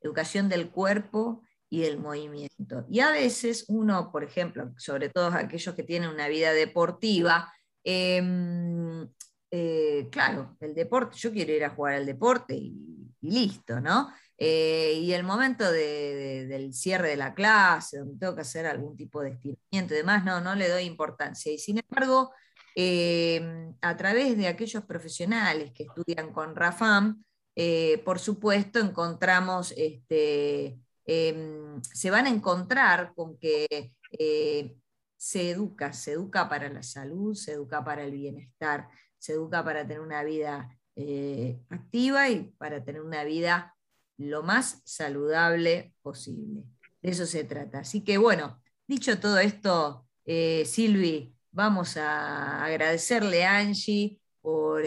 Educación 0.00 0.48
del 0.48 0.70
cuerpo 0.70 1.42
y 1.68 1.80
del 1.80 1.98
movimiento. 1.98 2.86
Y 2.90 3.00
a 3.00 3.10
veces 3.10 3.64
uno, 3.68 4.10
por 4.12 4.24
ejemplo, 4.24 4.72
sobre 4.76 5.08
todo 5.08 5.28
aquellos 5.28 5.74
que 5.74 5.82
tienen 5.82 6.10
una 6.10 6.28
vida 6.28 6.52
deportiva, 6.52 7.52
em, 7.84 9.08
eh, 9.50 10.08
claro, 10.10 10.56
el 10.60 10.74
deporte, 10.74 11.16
yo 11.16 11.32
quiero 11.32 11.52
ir 11.52 11.64
a 11.64 11.70
jugar 11.70 11.94
al 11.94 12.06
deporte 12.06 12.54
y, 12.54 12.74
listo, 13.22 13.80
¿no? 13.80 14.12
Eh, 14.38 15.00
y 15.02 15.12
el 15.12 15.24
momento 15.24 15.70
del 15.72 16.72
cierre 16.74 17.08
de 17.10 17.16
la 17.16 17.34
clase, 17.34 17.98
donde 17.98 18.18
tengo 18.18 18.34
que 18.34 18.42
hacer 18.42 18.66
algún 18.66 18.96
tipo 18.96 19.22
de 19.22 19.30
estiramiento 19.30 19.94
y 19.94 19.96
demás, 19.96 20.24
no, 20.24 20.40
no 20.40 20.54
le 20.54 20.68
doy 20.68 20.84
importancia. 20.84 21.52
Y 21.52 21.58
sin 21.58 21.78
embargo, 21.78 22.32
em, 22.74 23.74
a 23.80 23.96
través 23.96 24.36
de 24.36 24.48
aquellos 24.48 24.84
profesionales 24.84 25.72
que 25.72 25.84
estudian 25.84 26.32
con 26.32 26.54
RAFAM, 26.54 27.24
eh, 27.56 28.02
por 28.04 28.18
supuesto, 28.18 28.78
encontramos 28.78 29.72
este, 29.76 30.78
Em, 31.06 31.80
se 31.82 32.10
van 32.10 32.26
a 32.26 32.30
encontrar 32.30 33.14
con 33.14 33.38
que 33.38 33.92
eh, 34.18 34.76
se 35.16 35.50
educa, 35.50 35.92
se 35.92 36.12
educa 36.12 36.48
para 36.48 36.68
la 36.68 36.82
salud, 36.82 37.34
se 37.34 37.52
educa 37.52 37.84
para 37.84 38.04
el 38.04 38.10
bienestar, 38.10 38.88
se 39.18 39.34
educa 39.34 39.64
para 39.64 39.86
tener 39.86 40.00
una 40.00 40.24
vida 40.24 40.76
eh, 40.96 41.60
activa 41.70 42.28
y 42.28 42.52
para 42.58 42.84
tener 42.84 43.02
una 43.02 43.22
vida 43.22 43.76
lo 44.18 44.42
más 44.42 44.82
saludable 44.84 45.94
posible. 46.02 46.64
De 47.02 47.10
eso 47.10 47.24
se 47.26 47.44
trata. 47.44 47.80
Así 47.80 48.02
que 48.02 48.18
bueno, 48.18 48.60
dicho 48.88 49.20
todo 49.20 49.38
esto, 49.38 50.08
eh, 50.24 50.64
Silvi, 50.66 51.36
vamos 51.52 51.96
a 51.96 52.64
agradecerle 52.64 53.44
a 53.44 53.58
Angie 53.58 54.20
por 54.40 54.82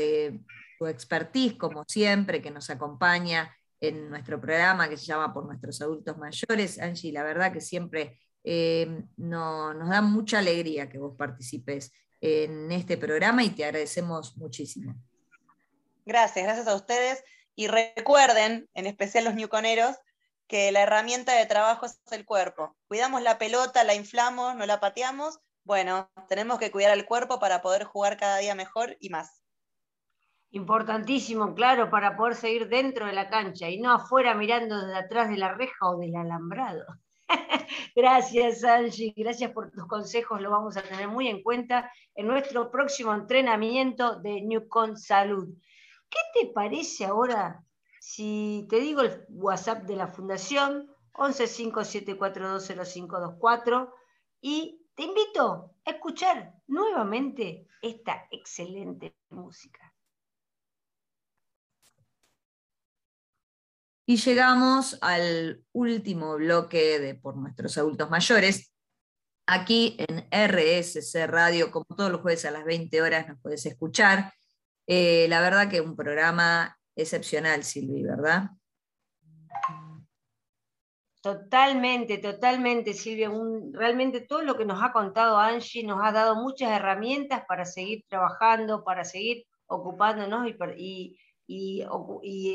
tu 0.78 0.88
expertise, 0.88 1.56
como 1.58 1.86
siempre, 1.88 2.42
que 2.42 2.52
nos 2.52 2.70
acompaña 2.70 3.56
en 3.82 4.10
nuestro 4.10 4.40
programa 4.40 4.90
que 4.90 4.98
se 4.98 5.06
llama 5.06 5.34
Por 5.34 5.46
nuestros 5.46 5.82
adultos 5.82 6.18
mayores. 6.18 6.80
Angie, 6.80 7.12
la 7.12 7.24
verdad 7.24 7.52
que 7.52 7.62
siempre 7.62 8.20
eh, 8.44 9.04
nos 9.18 9.90
da 9.90 10.02
mucha 10.02 10.40
alegría 10.40 10.90
que 10.90 10.98
vos 10.98 11.16
participes 11.18 11.92
en 12.22 12.72
este 12.72 12.98
programa 12.98 13.44
y 13.44 13.52
te 13.52 13.66
agradecemos 13.66 14.38
muchísimo. 14.38 14.96
Gracias, 16.06 16.46
gracias 16.46 16.68
a 16.68 16.76
ustedes. 16.76 17.24
Y 17.56 17.68
recuerden, 17.68 18.70
en 18.74 18.86
especial 18.86 19.26
los 19.26 19.36
newconeros, 19.36 19.96
que 20.48 20.72
la 20.72 20.82
herramienta 20.82 21.34
de 21.34 21.46
trabajo 21.46 21.86
es 21.86 22.00
el 22.12 22.26
cuerpo. 22.26 22.76
Cuidamos 22.88 23.22
la 23.22 23.38
pelota, 23.38 23.84
la 23.84 23.94
inflamos, 23.94 24.56
no 24.56 24.66
la 24.66 24.80
pateamos. 24.80 25.40
Bueno, 25.64 26.10
tenemos 26.28 26.58
que 26.58 26.72
cuidar 26.72 26.98
el 26.98 27.06
cuerpo 27.06 27.40
para 27.40 27.62
poder 27.62 27.84
jugar 27.84 28.18
cada 28.18 28.38
día 28.38 28.56
mejor 28.56 28.98
y 29.00 29.10
más. 29.10 29.44
Importantísimo, 30.52 31.54
claro, 31.54 31.90
para 31.90 32.16
poder 32.16 32.36
seguir 32.36 32.70
dentro 32.70 33.06
de 33.06 33.14
la 33.14 33.30
cancha 33.30 33.70
y 33.70 33.80
no 33.80 33.92
afuera 33.92 34.34
mirando 34.34 34.80
desde 34.80 34.98
atrás 34.98 35.30
de 35.30 35.38
la 35.38 35.54
reja 35.54 35.90
o 35.90 35.98
del 35.98 36.16
alambrado. 36.16 36.86
gracias, 37.96 38.64
Angie, 38.64 39.14
gracias 39.16 39.52
por 39.52 39.70
tus 39.70 39.86
consejos, 39.86 40.42
lo 40.42 40.50
vamos 40.50 40.78
a 40.78 40.82
tener 40.82 41.08
muy 41.08 41.28
en 41.28 41.44
cuenta 41.44 41.92
en 42.16 42.28
nuestro 42.28 42.72
próximo 42.72 43.14
entrenamiento 43.14 44.20
de 44.20 44.42
Newcon 44.42 44.98
Salud. 44.98 45.48
¿Qué 46.10 46.20
te 46.34 46.48
parece 46.52 47.06
ahora 47.06 47.64
si 48.00 48.66
te 48.70 48.80
digo 48.80 49.02
el 49.02 49.26
WhatsApp 49.30 49.84
de 49.84 49.96
la 49.96 50.08
Fundación, 50.08 50.90
1157420524, 51.14 53.94
y 54.42 54.82
te 54.96 55.04
invito 55.04 55.76
a 55.86 55.92
escuchar 55.92 56.56
nuevamente 56.68 57.68
esta 57.82 58.28
excelente 58.32 59.16
música. 59.30 59.89
Y 64.10 64.18
llegamos 64.18 64.98
al 65.02 65.64
último 65.72 66.36
bloque 66.38 66.98
de 66.98 67.14
Por 67.14 67.38
nuestros 67.38 67.78
adultos 67.78 68.10
mayores. 68.10 68.74
Aquí 69.46 69.98
en 70.00 70.28
RSC 70.32 71.28
Radio, 71.28 71.70
como 71.70 71.86
todos 71.96 72.10
los 72.10 72.22
jueves 72.22 72.44
a 72.46 72.50
las 72.50 72.66
20 72.66 73.04
horas 73.04 73.28
nos 73.28 73.40
puedes 73.40 73.64
escuchar. 73.68 74.34
Eh, 74.88 75.28
la 75.30 75.42
verdad 75.42 75.70
que 75.70 75.80
un 75.80 75.96
programa 75.96 76.76
excepcional, 76.96 77.64
Silvi, 77.64 78.02
¿verdad? 78.02 78.50
Totalmente, 81.22 82.18
totalmente, 82.18 82.96
Silvia. 82.96 83.30
realmente 83.74 84.22
todo 84.22 84.42
lo 84.42 84.58
que 84.58 84.66
nos 84.66 84.82
ha 84.82 84.92
contado 84.92 85.38
Angie 85.38 85.84
nos 85.84 86.00
ha 86.04 86.12
dado 86.12 86.36
muchas 86.36 86.72
herramientas 86.72 87.44
para 87.48 87.64
seguir 87.64 88.04
trabajando, 88.08 88.84
para 88.84 89.06
seguir 89.06 89.46
ocupándonos 89.68 90.48
y, 90.48 90.56
y, 90.78 91.20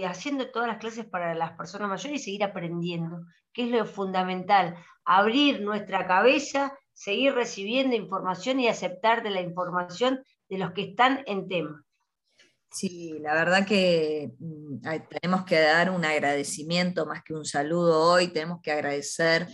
haciendo 0.05 0.51
todas 0.51 0.69
las 0.69 0.79
clases 0.79 1.05
para 1.05 1.35
las 1.35 1.53
personas 1.53 1.89
mayores 1.89 2.21
y 2.21 2.25
seguir 2.25 2.45
aprendiendo, 2.45 3.27
que 3.53 3.65
es 3.65 3.71
lo 3.71 3.85
fundamental, 3.87 4.77
abrir 5.05 5.61
nuestra 5.61 6.07
cabeza, 6.07 6.79
seguir 6.93 7.35
recibiendo 7.35 7.97
información 7.97 8.61
y 8.61 8.69
aceptar 8.69 9.23
de 9.23 9.31
la 9.31 9.41
información 9.41 10.23
de 10.49 10.59
los 10.59 10.73
que 10.73 10.83
están 10.91 11.23
en 11.27 11.49
tema. 11.49 11.85
Sí, 12.71 13.19
la 13.21 13.35
verdad 13.35 13.67
que 13.67 14.33
mm, 14.39 14.81
tenemos 15.09 15.45
que 15.45 15.61
dar 15.61 15.91
un 15.91 16.05
agradecimiento 16.05 17.07
más 17.07 17.23
que 17.23 17.35
un 17.35 17.45
saludo 17.45 18.01
hoy, 18.01 18.29
tenemos 18.29 18.61
que 18.63 18.73
agradecer 18.73 19.47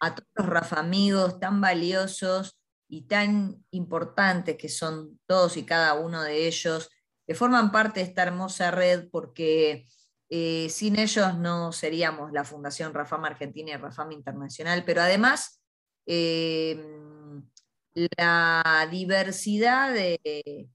a 0.00 0.14
todos 0.14 0.28
los 0.36 0.46
Rafa 0.46 0.78
amigos 0.78 1.40
tan 1.40 1.60
valiosos 1.60 2.60
y 2.88 3.06
tan 3.06 3.64
importantes 3.72 4.56
que 4.56 4.68
son 4.68 5.18
todos 5.26 5.56
y 5.56 5.64
cada 5.64 5.94
uno 5.94 6.22
de 6.22 6.46
ellos 6.46 6.88
que 7.28 7.34
forman 7.34 7.70
parte 7.70 8.00
de 8.00 8.06
esta 8.06 8.22
hermosa 8.22 8.70
red 8.70 9.10
porque 9.10 9.86
eh, 10.30 10.70
sin 10.70 10.98
ellos 10.98 11.36
no 11.36 11.72
seríamos 11.72 12.32
la 12.32 12.42
Fundación 12.42 12.94
Rafam 12.94 13.26
Argentina 13.26 13.72
y 13.72 13.76
Rafam 13.76 14.12
Internacional, 14.12 14.82
pero 14.86 15.02
además 15.02 15.62
eh, 16.06 16.82
la 18.16 18.88
diversidad 18.90 19.92
de, 19.92 20.70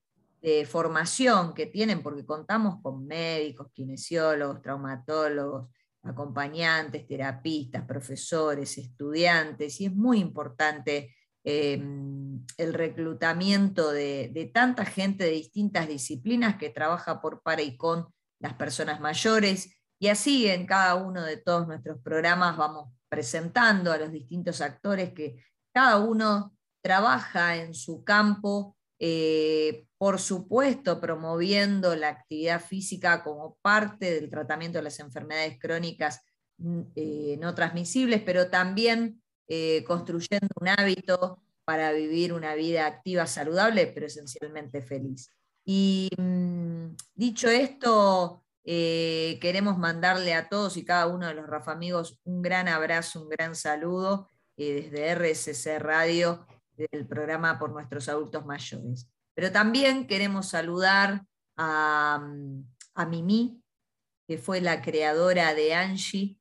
formación 0.68 1.54
que 1.54 1.66
tienen, 1.66 2.04
porque 2.04 2.26
contamos 2.26 2.82
con 2.84 3.08
médicos, 3.08 3.72
kinesiólogos, 3.74 4.62
traumatólogos, 4.62 5.70
acompañantes, 6.04 7.08
terapistas, 7.08 7.86
profesores, 7.86 8.78
estudiantes, 8.78 9.80
y 9.80 9.86
es 9.86 9.96
muy 9.96 10.20
importante 10.20 11.16
Em, 11.46 12.46
el 12.58 12.74
reclutamiento 12.74 13.92
de, 13.92 14.52
tanta 14.54 14.86
gente 14.86 15.26
de 15.26 15.32
distintas 15.32 15.90
disciplinas 15.90 16.56
que 16.56 16.70
trabaja 16.70 17.22
por 17.22 17.42
para 17.42 17.62
y 17.62 17.76
con 17.76 18.08
las 18.40 18.54
personas 18.54 19.02
mayores. 19.02 19.76
Y 20.00 20.08
así 20.08 20.48
en 20.48 20.66
cada 20.66 20.96
uno 20.96 21.22
de 21.24 21.38
todos 21.38 21.68
nuestros 21.68 22.00
programas 22.02 22.56
vamos 22.56 22.94
presentando 23.10 23.92
a 23.92 23.98
los 23.98 24.12
distintos 24.12 24.62
actores 24.62 25.14
que 25.14 25.44
cada 25.74 26.00
uno 26.00 26.56
trabaja 26.82 27.58
en 27.58 27.74
su 27.74 28.04
campo, 28.06 28.78
eh, 29.00 29.86
por 29.98 30.20
supuesto 30.20 31.02
promoviendo 31.02 31.94
la 31.96 32.10
actividad 32.10 32.62
física 32.62 33.22
como 33.24 33.58
parte 33.62 34.14
del 34.14 34.30
tratamiento 34.30 34.78
de 34.78 34.84
las 34.84 35.00
enfermedades 35.00 35.60
crónicas 35.60 36.22
mm, 36.58 36.82
eh, 36.96 37.38
no 37.42 37.54
transmisibles, 37.54 38.22
pero 38.22 38.50
también 38.50 39.23
eh, 39.48 39.84
construyendo 39.86 40.48
un 40.60 40.70
hábito 40.70 41.42
para 41.66 41.92
vivir 41.92 42.32
una 42.32 42.56
vida 42.56 42.86
activa, 42.86 43.28
saludable, 43.28 43.88
pero 43.88 44.06
esencialmente 44.06 44.82
feliz. 44.82 45.30
Y 45.66 46.10
mm, 46.18 46.96
dicho 47.14 47.50
esto, 47.50 48.44
eh, 48.64 49.38
queremos 49.42 49.78
mandarle 49.78 50.34
a 50.34 50.48
todos 50.48 50.78
y 50.78 50.86
cada 50.86 51.08
uno 51.08 51.28
de 51.28 51.34
los 51.34 51.48
Rafa 51.48 51.74
amigos 51.74 52.20
un 52.24 52.42
gran 52.42 52.70
abrazo, 52.70 53.22
un 53.22 53.30
gran 53.30 53.56
saludo 53.56 54.30
eh, 54.56 54.90
desde 54.90 55.14
RSC 55.14 55.80
Radio, 55.80 56.46
del 56.78 57.06
programa 57.06 57.60
por 57.60 57.72
nuestros 57.72 58.08
adultos 58.08 58.46
mayores. 58.46 59.10
Pero 59.36 59.52
también 59.52 60.08
queremos 60.08 60.50
saludar 60.50 61.26
a, 61.58 62.20
mm, 62.26 62.64
a 62.96 63.06
Mimi, 63.06 63.62
que 64.26 64.38
fue 64.38 64.62
la 64.62 64.82
creadora 64.82 65.54
de 65.54 65.74
Angie. 65.74 66.38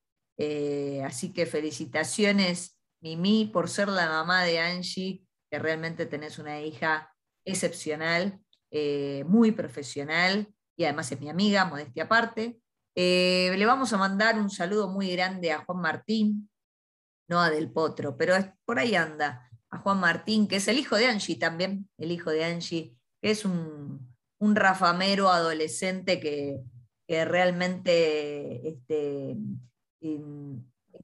así 1.05 1.33
que 1.33 1.47
felicitaciones 1.47 2.77
Mimi, 3.03 3.51
por 3.53 3.69
ser 3.69 3.89
la 3.89 4.09
mamá 4.09 4.45
de 4.45 4.61
Angie, 4.61 5.23
que 5.51 5.59
realmente 5.59 6.07
tenés 6.07 6.39
una 6.39 6.61
hija 6.63 7.13
excepcional, 7.45 8.41
eh, 8.71 9.25
muy 9.27 9.53
profesional 9.53 10.49
y 10.77 10.85
además 10.85 11.11
es 11.13 11.21
mi 11.21 11.29
amiga, 11.29 11.65
modestia 11.65 12.05
aparte. 12.05 12.59
Eh, 12.95 13.55
le 13.57 13.67
vamos 13.67 13.93
a 13.93 13.99
mandar 13.99 14.39
un 14.39 14.51
saludo 14.51 14.89
muy 14.89 15.11
grande 15.11 15.53
a 15.53 15.65
Juan 15.65 15.81
Martín, 15.81 16.49
no 17.29 17.41
a 17.41 17.51
Del 17.51 17.71
Potro, 17.71 18.17
pero 18.17 18.35
por 18.65 18.79
ahí 18.79 18.95
anda, 18.95 19.51
a 19.71 19.79
Juan 19.79 20.01
Martín, 20.01 20.47
que 20.47 20.57
es 20.57 20.69
el 20.69 20.79
hijo 20.79 20.97
de 20.97 21.07
Angie 21.07 21.37
también, 21.37 21.89
el 21.99 22.13
hijo 22.13 22.31
de 22.31 22.45
Angie, 22.45 22.95
que 23.21 23.31
es 23.31 23.45
un, 23.45 24.11
rafamero 24.41 25.29
adolescente 25.29 26.19
que, 26.19 26.61
realmente 27.09 28.69
este, 28.69 29.37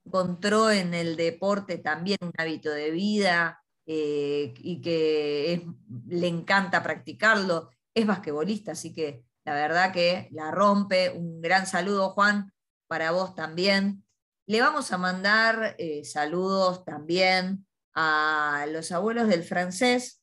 encontró 0.08 0.70
en 0.70 0.94
el 0.94 1.16
deporte 1.16 1.76
también 1.76 2.18
un 2.22 2.32
hábito 2.38 2.70
de 2.70 2.90
vida 2.90 3.62
eh, 3.86 4.54
y 4.56 4.80
que 4.80 5.66
le 6.08 6.26
encanta 6.26 6.82
practicarlo. 6.82 7.70
Es 7.94 8.06
basquetbolista, 8.06 8.72
así 8.72 8.94
que 8.94 9.24
la 9.44 9.52
verdad 9.52 9.92
que 9.92 10.28
la 10.32 10.50
rompe. 10.50 11.10
Un 11.10 11.42
gran 11.42 11.66
saludo, 11.66 12.10
Juan, 12.10 12.50
para 12.86 13.10
vos 13.10 13.34
también. 13.34 14.02
Le 14.46 14.62
vamos 14.62 14.92
a 14.92 14.98
mandar 14.98 15.74
eh, 15.76 16.04
saludos 16.04 16.86
también 16.86 17.66
a 17.94 18.64
los 18.70 18.90
abuelos 18.92 19.28
del 19.28 19.42
francés, 19.44 20.22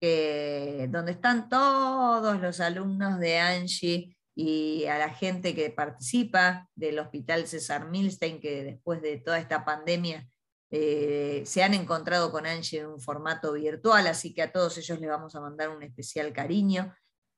donde 0.00 1.12
están 1.12 1.48
todos 1.48 2.40
los 2.40 2.60
alumnos 2.60 3.20
de 3.20 3.38
Angie 3.38 4.16
y 4.34 4.86
a 4.86 4.98
la 4.98 5.10
gente 5.10 5.54
que 5.54 5.70
participa 5.70 6.68
del 6.74 6.98
Hospital 6.98 7.46
César 7.46 7.88
Milstein, 7.88 8.40
que 8.40 8.64
después 8.64 9.02
de 9.02 9.18
toda 9.18 9.38
esta 9.38 9.64
pandemia 9.64 10.26
eh, 10.70 11.42
se 11.44 11.62
han 11.62 11.74
encontrado 11.74 12.32
con 12.32 12.46
Angie 12.46 12.80
en 12.80 12.86
un 12.86 13.00
formato 13.00 13.52
virtual, 13.52 14.06
así 14.06 14.32
que 14.32 14.42
a 14.42 14.52
todos 14.52 14.78
ellos 14.78 14.98
les 15.00 15.10
vamos 15.10 15.34
a 15.36 15.40
mandar 15.40 15.68
un 15.68 15.82
especial 15.82 16.32
cariño. 16.32 16.94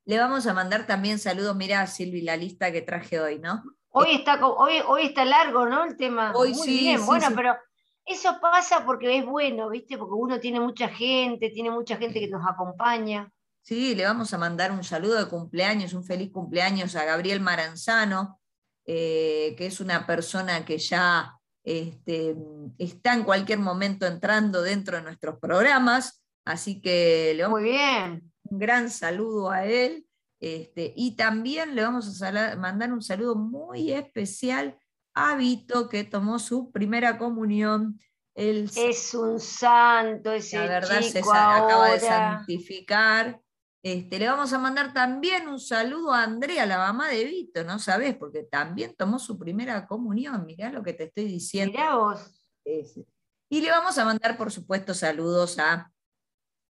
Le 0.06 0.18
vamos 0.18 0.46
a 0.46 0.54
mandar 0.54 0.86
también 0.86 1.18
saludos, 1.18 1.56
mira 1.56 1.84
Silvi, 1.86 2.20
la 2.20 2.36
lista 2.36 2.70
que 2.70 2.82
traje 2.82 3.18
hoy, 3.18 3.40
¿no? 3.40 3.64
Hoy 3.88 4.14
está, 4.14 4.44
hoy, 4.46 4.74
hoy 4.86 5.06
está 5.06 5.24
largo, 5.24 5.66
¿no? 5.66 5.84
El 5.84 5.96
tema. 5.96 6.32
Hoy 6.34 6.52
Muy 6.52 6.66
sí, 6.66 6.78
bien, 6.78 7.06
bueno, 7.06 7.26
pero 7.34 7.56
eso 8.04 8.38
pasa 8.40 8.84
porque 8.84 9.18
es 9.18 9.24
bueno, 9.24 9.70
¿viste? 9.70 9.98
Porque 9.98 10.14
uno 10.14 10.38
tiene 10.38 10.60
mucha 10.60 10.88
gente, 10.88 11.50
tiene 11.50 11.70
mucha 11.70 11.96
gente 11.96 12.20
que 12.20 12.28
nos 12.28 12.46
acompaña. 12.46 13.32
Sí, 13.64 13.94
le 13.94 14.04
vamos 14.04 14.34
a 14.34 14.38
mandar 14.38 14.72
un 14.72 14.84
saludo 14.84 15.18
de 15.18 15.30
cumpleaños, 15.30 15.94
un 15.94 16.04
feliz 16.04 16.30
cumpleaños 16.30 16.96
a 16.96 17.06
Gabriel 17.06 17.40
Maranzano, 17.40 18.38
eh, 18.84 19.54
que 19.56 19.64
es 19.64 19.80
una 19.80 20.06
persona 20.06 20.66
que 20.66 20.76
ya 20.76 21.40
este, 21.62 22.36
está 22.76 23.14
en 23.14 23.24
cualquier 23.24 23.60
momento 23.60 24.06
entrando 24.06 24.60
dentro 24.60 24.98
de 24.98 25.02
nuestros 25.02 25.38
programas, 25.38 26.22
así 26.44 26.82
que 26.82 27.32
le 27.34 27.42
vamos 27.42 27.62
Muy 27.62 27.70
bien. 27.70 28.30
un 28.42 28.58
gran 28.58 28.90
saludo 28.90 29.50
a 29.50 29.64
él. 29.64 30.06
Este, 30.40 30.92
y 30.94 31.16
también 31.16 31.74
le 31.74 31.84
vamos 31.84 32.22
a 32.22 32.56
mandar 32.56 32.92
un 32.92 33.00
saludo 33.00 33.34
muy 33.34 33.92
especial 33.92 34.76
a 35.14 35.36
Vito, 35.36 35.88
que 35.88 36.04
tomó 36.04 36.38
su 36.38 36.70
primera 36.70 37.16
comunión. 37.16 37.98
es 38.34 39.14
un 39.14 39.40
santo 39.40 40.32
ese 40.32 40.58
La 40.58 40.66
verdad 40.66 41.00
se 41.00 41.20
acaba 41.20 41.92
de 41.92 42.00
santificar. 42.00 43.40
Este, 43.84 44.18
le 44.18 44.26
vamos 44.26 44.50
a 44.50 44.58
mandar 44.58 44.94
también 44.94 45.46
un 45.46 45.60
saludo 45.60 46.14
a 46.14 46.22
Andrea, 46.22 46.64
la 46.64 46.78
mamá 46.78 47.10
de 47.10 47.22
Vito, 47.24 47.64
¿no 47.64 47.78
sabes? 47.78 48.16
Porque 48.16 48.42
también 48.42 48.94
tomó 48.96 49.18
su 49.18 49.38
primera 49.38 49.86
comunión, 49.86 50.46
mirá 50.46 50.72
lo 50.72 50.82
que 50.82 50.94
te 50.94 51.04
estoy 51.04 51.24
diciendo. 51.24 51.72
Mirá 51.72 51.96
vos. 51.96 52.48
Y 52.64 53.60
le 53.60 53.70
vamos 53.70 53.98
a 53.98 54.06
mandar, 54.06 54.38
por 54.38 54.50
supuesto, 54.50 54.94
saludos 54.94 55.58
a 55.58 55.92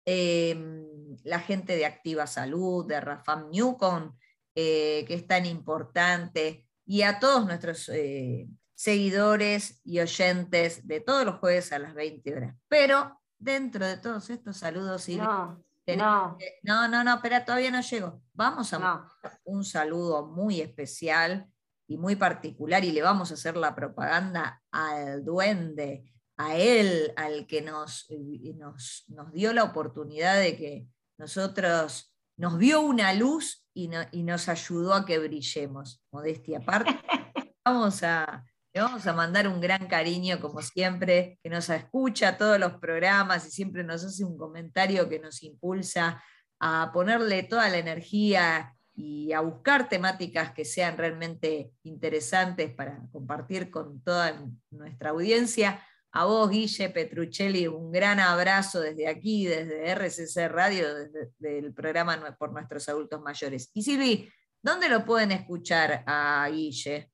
em, 0.05 1.15
la 1.23 1.39
gente 1.39 1.75
de 1.75 1.85
Activa 1.85 2.25
Salud, 2.25 2.87
de 2.87 2.99
Rafam 2.99 3.51
Newcom, 3.51 4.17
eh, 4.55 5.05
que 5.07 5.13
es 5.13 5.27
tan 5.27 5.45
importante, 5.45 6.67
y 6.83 7.03
a 7.03 7.19
todos 7.19 7.45
nuestros 7.45 7.89
eh, 7.89 8.47
seguidores 8.73 9.81
y 9.83 9.99
oyentes 9.99 10.87
de 10.87 10.99
todos 10.99 11.25
los 11.25 11.35
jueves 11.35 11.71
a 11.73 11.77
las 11.77 11.93
20 11.93 12.35
horas. 12.35 12.55
Pero 12.67 13.21
dentro 13.37 13.85
de 13.85 13.97
todos 13.97 14.31
estos 14.31 14.57
saludos, 14.57 15.07
no, 15.09 15.63
no. 15.87 16.37
no, 16.63 16.87
no, 16.87 17.03
no, 17.03 17.15
espera, 17.15 17.45
todavía 17.45 17.71
no 17.71 17.81
llego. 17.81 18.21
Vamos 18.33 18.73
a 18.73 18.79
mandar 18.79 19.39
un 19.43 19.63
saludo 19.63 20.25
muy 20.25 20.61
especial 20.61 21.47
y 21.87 21.97
muy 21.97 22.15
particular 22.15 22.83
y 22.83 22.91
le 22.91 23.01
vamos 23.01 23.31
a 23.31 23.33
hacer 23.35 23.57
la 23.57 23.75
propaganda 23.75 24.61
al 24.71 25.23
duende, 25.23 26.11
a 26.37 26.55
él, 26.55 27.13
al 27.15 27.45
que 27.45 27.61
nos, 27.61 28.07
nos, 28.55 29.05
nos 29.07 29.31
dio 29.33 29.53
la 29.53 29.63
oportunidad 29.63 30.39
de 30.39 30.57
que 30.57 30.87
nosotros 31.17 32.13
nos 32.37 32.57
vio 32.57 32.81
una 32.81 33.13
luz 33.13 33.65
y, 33.73 33.87
nos 33.87 34.49
ayudó 34.49 34.93
a 34.93 35.05
que 35.05 35.19
brillemos. 35.19 36.03
Modestia 36.11 36.59
aparte. 36.59 36.91
Vamos 37.65 38.03
a, 38.03 38.45
le 38.73 38.81
vamos 38.81 39.05
a 39.05 39.13
mandar 39.13 39.47
un 39.47 39.61
gran 39.61 39.87
cariño, 39.87 40.39
como 40.39 40.61
siempre, 40.63 41.37
que 41.43 41.49
nos 41.49 41.69
escucha 41.69 42.37
todos 42.37 42.59
los 42.59 42.73
programas 42.79 43.45
y 43.47 43.51
siempre 43.51 43.83
nos 43.83 44.03
hace 44.03 44.25
un 44.25 44.35
comentario 44.35 45.07
que 45.07 45.19
nos 45.19 45.43
impulsa 45.43 46.23
a 46.59 46.89
ponerle 46.91 47.43
toda 47.43 47.69
la 47.69 47.77
energía 47.77 48.75
y 48.95 49.31
a 49.31 49.41
buscar 49.41 49.89
temáticas 49.89 50.53
que 50.53 50.65
sean 50.65 50.97
realmente 50.97 51.71
interesantes 51.83 52.73
para 52.73 52.99
compartir 53.11 53.69
con 53.69 54.01
toda 54.01 54.43
nuestra 54.71 55.11
audiencia. 55.11 55.85
A 56.11 56.25
vos, 56.25 56.49
Guille 56.49 56.89
Petruccelli, 56.89 57.67
un 57.67 57.91
gran 57.91 58.19
abrazo 58.19 58.81
desde 58.81 59.07
aquí, 59.07 59.45
desde 59.45 59.87
RCC 59.91 60.47
Radio, 60.47 60.95
desde 60.95 61.59
el 61.59 61.73
programa 61.73 62.35
por 62.39 62.51
nuestros 62.51 62.89
adultos 62.89 63.21
mayores. 63.21 63.69
Y 63.73 63.83
Silvi, 63.83 64.31
¿dónde 64.63 64.89
lo 64.89 65.05
pueden 65.05 65.31
escuchar 65.31 66.03
a 66.07 66.47
Guille? 66.51 67.12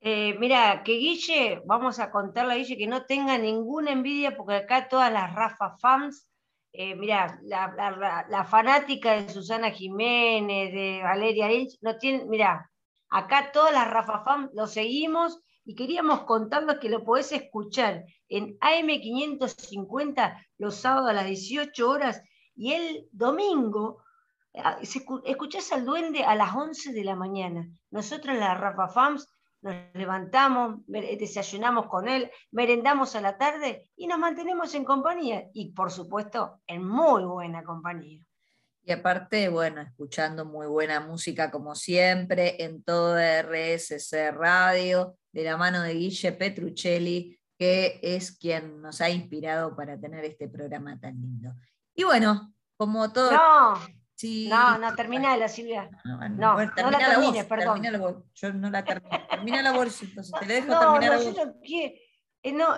Eh, 0.00 0.36
mira, 0.38 0.82
que 0.84 0.92
Guille, 0.92 1.62
vamos 1.66 1.98
a 1.98 2.10
contarle 2.10 2.54
a 2.54 2.56
Guille 2.56 2.76
que 2.76 2.86
no 2.86 3.04
tenga 3.04 3.36
ninguna 3.36 3.90
envidia, 3.90 4.36
porque 4.36 4.54
acá 4.54 4.88
todas 4.88 5.12
las 5.12 5.34
Rafa 5.34 5.76
fans, 5.78 6.28
eh, 6.72 6.94
mira, 6.94 7.40
la, 7.42 8.44
fanática 8.44 9.12
de 9.12 9.28
Susana 9.28 9.70
Jiménez, 9.70 10.72
de 10.72 11.00
Valeria 11.02 11.50
Ilch, 11.52 11.78
no 11.80 11.96
mira, 12.28 12.70
acá 13.10 13.50
todas 13.52 13.72
las 13.72 13.90
Rafa 13.90 14.22
fans 14.24 14.50
lo 14.54 14.66
seguimos 14.66 15.40
y 15.64 15.74
queríamos 15.74 16.20
contarles 16.22 16.78
que 16.78 16.88
lo 16.88 17.04
podés 17.04 17.32
escuchar 17.32 18.04
en 18.28 18.56
AM550 18.60 20.46
los 20.58 20.76
sábados 20.76 21.10
a 21.10 21.12
las 21.12 21.26
18 21.26 21.90
horas 21.90 22.22
y 22.54 22.72
el 22.72 23.08
domingo 23.12 24.02
ah, 24.54 24.78
escuchás 25.24 25.72
al 25.72 25.84
duende 25.84 26.24
a 26.24 26.34
las 26.36 26.54
11 26.54 26.92
de 26.92 27.04
la 27.04 27.16
mañana. 27.16 27.68
Nosotros 27.90 28.36
la 28.36 28.54
Rafa 28.54 28.88
Fams 28.88 29.26
nos 29.60 29.74
levantamos, 29.94 30.80
desayunamos 30.86 31.86
con 31.86 32.08
él, 32.08 32.30
merendamos 32.52 33.16
a 33.16 33.20
la 33.20 33.36
tarde 33.36 33.88
y 33.96 34.06
nos 34.06 34.18
mantenemos 34.18 34.74
en 34.74 34.84
compañía 34.84 35.48
y 35.52 35.72
por 35.72 35.90
supuesto 35.90 36.60
en 36.66 36.86
muy 36.86 37.24
buena 37.24 37.64
compañía. 37.64 38.20
Y 38.84 38.92
aparte, 38.92 39.48
bueno, 39.50 39.82
escuchando 39.82 40.46
muy 40.46 40.66
buena 40.66 41.00
música 41.00 41.50
como 41.50 41.74
siempre 41.74 42.62
en 42.64 42.82
todo 42.82 43.16
RSC 43.18 44.30
Radio, 44.32 45.16
de 45.30 45.44
la 45.44 45.58
mano 45.58 45.82
de 45.82 45.92
Guille 45.94 46.32
Petruccelli, 46.32 47.38
que 47.58 48.00
es 48.02 48.32
quien 48.32 48.80
nos 48.80 49.00
ha 49.00 49.10
inspirado 49.10 49.76
para 49.76 50.00
tener 50.00 50.24
este 50.24 50.48
programa 50.48 50.98
tan 50.98 51.20
lindo. 51.20 51.52
Y 51.94 52.04
bueno, 52.04 52.54
como 52.76 53.12
todo... 53.12 53.32
No, 53.32 53.97
no, 54.22 54.78
no, 54.78 54.94
terminala, 54.94 55.48
Silvia. 55.48 55.88
No, 56.04 56.18
no, 56.28 56.28
no, 56.28 56.66
no 56.66 56.90
la 56.90 56.98
termines, 56.98 57.44
perdón. 57.44 57.82
La 57.82 57.98
voz. 57.98 58.16
Yo 58.34 58.52
no 58.52 58.70
la 58.70 58.84
termino. 58.84 59.18
Termina 59.30 59.62
la 59.62 59.72
voz, 59.72 60.02
entonces 60.02 60.34
te 60.40 60.46
la 60.46 60.54
dejo 60.54 60.66
no, 60.68 60.80
terminar 60.80 61.00
no, 61.00 61.10
la 61.10 61.16
voz. 61.16 61.36
Yo 61.36 61.44
no, 61.44 61.54
quiero, 61.60 61.94
eh, 62.42 62.52
no, 62.52 62.68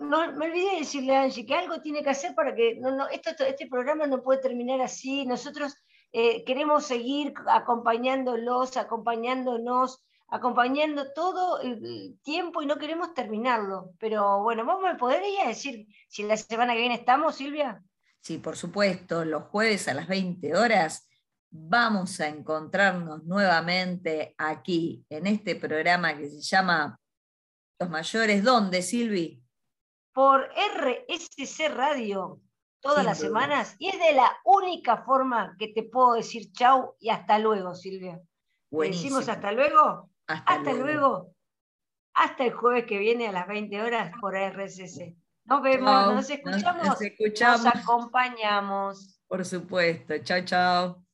no, 0.00 0.32
me 0.32 0.46
olvidé 0.46 0.72
de 0.72 0.78
decirle 0.78 1.16
a 1.16 1.22
Angie 1.22 1.46
que 1.46 1.54
algo 1.54 1.80
tiene 1.80 2.02
que 2.02 2.10
hacer 2.10 2.34
para 2.34 2.54
que 2.54 2.76
no, 2.80 2.90
no, 2.90 3.08
esto, 3.08 3.30
este 3.44 3.66
programa 3.68 4.06
no 4.06 4.22
puede 4.22 4.40
terminar 4.40 4.80
así. 4.80 5.26
Nosotros 5.26 5.76
eh, 6.12 6.44
queremos 6.44 6.86
seguir 6.86 7.34
acompañándolos, 7.46 8.76
acompañándonos, 8.76 10.04
acompañando 10.28 11.12
todo 11.12 11.60
el 11.60 12.18
tiempo 12.22 12.62
y 12.62 12.66
no 12.66 12.76
queremos 12.76 13.14
terminarlo. 13.14 13.90
Pero 13.98 14.42
bueno, 14.42 14.64
¿vos 14.64 14.80
me 14.80 14.94
podrías 14.96 15.48
decir 15.48 15.86
si 16.08 16.22
la 16.22 16.36
semana 16.36 16.74
que 16.74 16.80
viene 16.80 16.94
estamos, 16.94 17.36
Silvia? 17.36 17.82
Sí, 18.20 18.38
por 18.38 18.56
supuesto, 18.56 19.24
los 19.24 19.44
jueves 19.44 19.88
a 19.88 19.94
las 19.94 20.08
20 20.08 20.56
horas 20.56 21.08
vamos 21.50 22.20
a 22.20 22.28
encontrarnos 22.28 23.24
nuevamente 23.24 24.34
aquí 24.36 25.04
en 25.08 25.26
este 25.26 25.56
programa 25.56 26.16
que 26.16 26.28
se 26.28 26.40
llama 26.40 26.98
Los 27.78 27.88
Mayores. 27.88 28.44
¿Dónde, 28.44 28.82
Silvi? 28.82 29.42
Por 30.12 30.50
RSC 30.50 31.68
Radio, 31.68 32.40
todas 32.80 33.04
las 33.04 33.18
semanas, 33.18 33.76
y 33.78 33.88
es 33.88 33.98
de 33.98 34.12
la 34.12 34.36
única 34.44 35.04
forma 35.04 35.54
que 35.58 35.68
te 35.68 35.84
puedo 35.84 36.14
decir 36.14 36.52
chau 36.52 36.96
y 36.98 37.10
hasta 37.10 37.38
luego, 37.38 37.74
Silvia. 37.74 38.20
¿Decimos 38.70 39.28
hasta 39.28 39.52
luego? 39.52 40.10
Hasta, 40.26 40.72
luego. 40.72 41.34
Hasta 42.14 42.44
el 42.44 42.52
jueves 42.52 42.84
que 42.84 42.98
viene 42.98 43.28
a 43.28 43.32
las 43.32 43.46
20 43.46 43.80
horas 43.80 44.12
por 44.20 44.34
RSC. 44.34 45.16
Nos 45.48 45.62
vemos, 45.62 46.14
nos 46.14 46.30
escuchamos, 46.30 46.86
nos, 46.86 47.00
escuchamos. 47.00 47.64
nos 47.64 47.74
acompañamos. 47.74 49.20
Por 49.26 49.44
supuesto. 49.46 50.18
Chao, 50.18 50.44
chao. 50.44 51.07